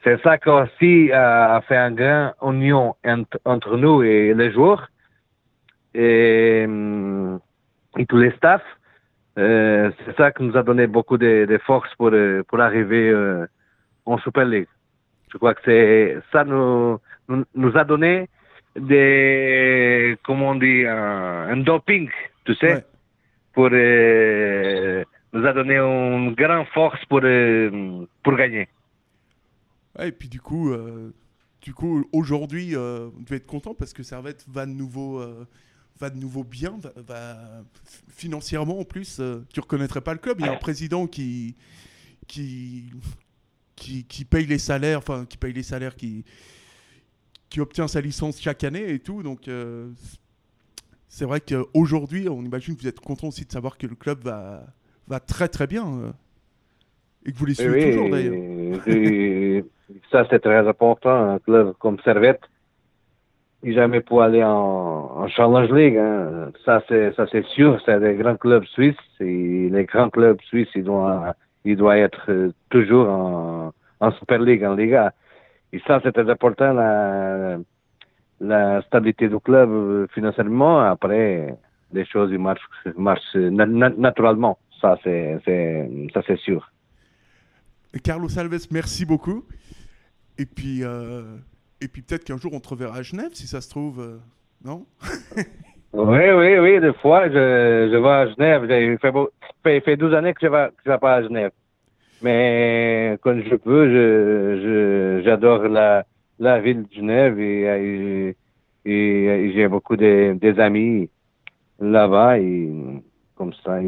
c'est 0.04 0.22
ça 0.22 0.38
qui 0.38 0.50
aussi 0.50 1.12
a, 1.12 1.56
a 1.56 1.62
fait 1.62 1.78
un 1.78 1.92
grand 1.92 2.34
union 2.42 2.96
entre, 3.06 3.40
entre 3.46 3.78
nous 3.78 4.04
et 4.04 4.34
les 4.34 4.52
joueurs 4.52 4.90
et, 5.94 6.64
hum, 6.68 7.40
et 7.98 8.06
tous 8.06 8.18
les 8.18 8.32
staffs. 8.32 8.62
euh, 9.38 9.92
c'est 10.06 10.16
ça 10.18 10.32
qui 10.32 10.44
nous 10.44 10.58
a 10.58 10.64
donné 10.64 10.88
beaucoup 10.88 11.18
de, 11.18 11.46
de 11.46 11.58
force 11.60 11.94
pour, 11.96 12.10
euh, 12.14 12.44
pour 12.48 12.60
arriver 12.60 13.10
euh, 13.10 13.46
en 14.06 14.18
Super 14.18 14.46
League. 14.46 14.68
Je 15.32 15.38
crois 15.38 15.54
que 15.54 15.62
c'est 15.66 16.18
ça 16.32 16.44
nous, 16.44 17.00
nous, 17.28 17.46
nous 17.56 17.78
a 17.78 17.84
donné 17.84 18.28
des, 18.76 20.18
comment 20.26 20.50
on 20.52 20.56
dit, 20.56 20.86
un, 20.86 21.50
un 21.52 21.58
doping, 21.58 22.10
tu 22.46 22.56
sais, 22.56 22.74
Ouais. 22.74 22.84
pour 23.54 23.70
euh, 23.72 25.04
nous 25.34 25.46
a 25.46 25.54
donné 25.54 25.76
une 25.78 26.34
grande 26.34 26.65
force 26.74 27.04
pour, 27.06 27.22
euh, 27.24 28.06
pour 28.24 28.36
gagner. 28.36 28.68
Ouais, 29.98 30.10
et 30.10 30.12
puis 30.12 30.28
du 30.30 30.42
coup, 30.42 30.72
euh, 30.72 31.13
du 31.62 31.74
coup 31.74 32.06
aujourd'hui, 32.12 32.76
euh, 32.76 33.10
vous 33.13 33.24
devez 33.24 33.38
être 33.38 33.46
content 33.48 33.74
parce 33.74 33.94
que 33.94 34.04
Servette 34.04 34.46
va 34.48 34.65
de 34.65 34.72
nouveau, 34.72 35.20
euh, 35.20 35.46
va 36.00 36.10
de 36.10 36.18
nouveau 36.18 36.44
bien, 36.44 36.78
va, 36.82 36.92
va- 36.96 37.62
f- 37.62 38.02
financièrement 38.10 38.80
en 38.80 38.86
plus. 38.86 39.22
tu 39.54 39.60
reconnaîtrais 39.60 40.02
pas 40.02 40.13
le 40.13 40.20
club. 40.20 40.39
Il 40.39 40.46
y 40.46 40.50
a 40.50 40.54
un 40.54 40.58
président 40.58 41.06
qui, 41.08 41.56
qui, 42.28 42.92
qui, 43.76 44.06
qui 44.06 44.26
paye 44.26 44.46
les 44.46 44.60
salaires, 44.60 45.00
enfin 45.00 45.26
qui 45.26 45.38
paye 45.38 45.54
les 45.54 45.63
salaires, 45.63 45.96
qui, 45.96 46.24
qui 47.50 47.60
obtient 47.60 47.88
sa 47.88 48.02
licence 48.02 48.39
chaque 48.42 48.63
année 48.63 48.89
et 48.94 49.00
tout. 49.00 49.22
Donc 49.24 49.50
c'est 51.08 51.26
vrai 51.26 51.42
qu'aujourd'hui, 51.42 52.30
on 52.30 52.44
imagine 52.44 52.76
que 52.76 52.82
vous 52.82 52.88
êtes 52.88 53.00
content 53.00 53.28
aussi 53.30 53.44
de 53.46 53.52
savoir 53.52 53.78
que 53.78 53.88
le 53.88 53.96
club 53.96 54.24
va, 54.24 54.65
va 55.10 55.19
très 55.19 55.48
très 55.48 55.67
bien. 55.67 55.86
euh, 55.86 56.12
et 57.26 57.32
que 57.32 57.38
vous 57.38 57.45
les 57.45 57.54
suivez 57.56 57.86
Oui, 57.86 57.91
toujours 57.91 58.10
d'ailleurs. 58.10 58.36
ça 60.12 60.26
c'est 60.30 60.39
très 60.39 60.67
important. 60.67 61.32
Un 61.36 61.39
club 61.39 61.74
comme 61.80 62.00
Servette, 62.06 62.41
il 63.63 63.74
jamais 63.74 64.02
pour 64.02 64.22
aller 64.22 64.43
en, 64.43 64.50
en 65.22 65.28
Challenge 65.28 65.72
League. 65.72 65.98
hein. 65.98 66.52
Ça 66.65 66.82
c'est 66.88 67.13
ça 67.15 67.26
c'est 67.32 67.45
sûr. 67.48 67.82
C'est 67.86 68.00
des 68.00 68.15
grands 68.15 68.38
clubs 68.38 68.63
suisses. 68.65 68.95
Et 69.19 69.69
les 69.69 69.86
grands 69.86 70.10
clubs 70.10 70.39
suisses, 70.41 70.69
ils 70.76 70.84
doivent 70.84 71.34
ils 71.65 71.76
doivent 71.76 71.98
être 71.98 72.26
euh, 72.30 72.54
toujours 72.69 73.10
en, 73.10 73.72
en 74.00 74.12
Super 74.13 74.39
League, 74.39 74.63
en 74.63 74.76
Liga. 74.76 75.13
Et 75.74 75.80
ça 75.86 76.00
c'est 76.04 76.13
très 76.13 76.30
important. 76.30 76.72
La, 76.74 77.58
la 78.39 78.82
stabilité 78.84 79.28
du 79.28 79.39
club 79.39 79.69
euh, 79.69 80.08
financièrement. 80.13 80.80
Après, 80.80 81.54
les 81.91 82.06
choses 82.06 82.32
marchent 82.32 82.62
marchent 82.95 83.36
na- 83.36 83.65
na- 83.65 83.89
naturellement. 83.89 84.58
Ça 84.82 84.98
c'est 85.04 85.38
ça 86.13 86.22
c'est 86.28 86.39
sûr. 86.39 86.72
Carlos 88.04 88.38
Alves, 88.38 88.68
merci 88.72 89.06
beaucoup. 89.06 89.44
Et 90.38 90.46
puis, 90.46 90.84
euh, 90.84 91.36
et 91.82 91.88
puis 91.88 92.02
peut-être 92.02 92.24
qu'un 92.24 92.38
jour 92.38 92.54
on 92.54 92.60
te 92.60 92.70
reverra 92.70 92.98
à 92.98 93.02
Genève, 93.02 93.32
si 93.34 93.48
ça 93.48 93.62
se 93.62 93.70
trouve. 93.70 94.00
euh, 94.00 94.18
non? 94.63 94.86
Oui, 95.92 96.20
oui, 96.38 96.60
oui, 96.60 96.80
des 96.80 96.94
fois, 97.02 97.28
je, 97.30 97.34
je 97.92 97.98
vais 97.98 98.08
à 98.10 98.28
Genève. 98.28 98.68
J'ai 98.70 98.96
fait, 99.00 99.12
fait, 99.63 99.82
fait 99.82 99.98
12 99.98 100.13
années 100.13 100.36
que 100.36 100.39
je 100.44 100.46
vais, 100.48 100.68
que 100.70 100.82
je 100.86 100.92
vais 100.92 101.00
pas 101.00 101.15
à 101.15 101.24
Genève. 101.24 101.50
Mais 102.22 103.18
quand 103.22 103.36
je 103.42 103.56
peux, 103.56 103.88
je, 103.89 104.62
je, 104.62 105.24
j'adore 105.26 105.63
la, 105.63 106.06
la 106.38 106.60
ville 106.62 106.84
de 106.84 106.94
Genève 106.94 107.39
et, 107.39 107.62
et, 107.63 108.36
et- 108.86 109.26
et 109.26 109.54
j'ai 109.54 109.68
beaucoup 109.68 109.96
de, 109.96 110.38
des 110.39 110.60
amis 110.60 111.10
là-bas 111.80 112.38
et 112.38 112.70
comme 113.39 113.54
ça, 113.65 113.80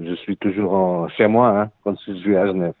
je 0.00 0.14
suis 0.14 0.36
toujours 0.38 0.72
en- 0.72 1.08
chez 1.08 1.26
moi 1.26 1.60
hein, 1.60 1.70
quand 1.84 1.94
je 2.06 2.14
suis 2.14 2.36
à 2.36 2.46
Genève. 2.46 2.72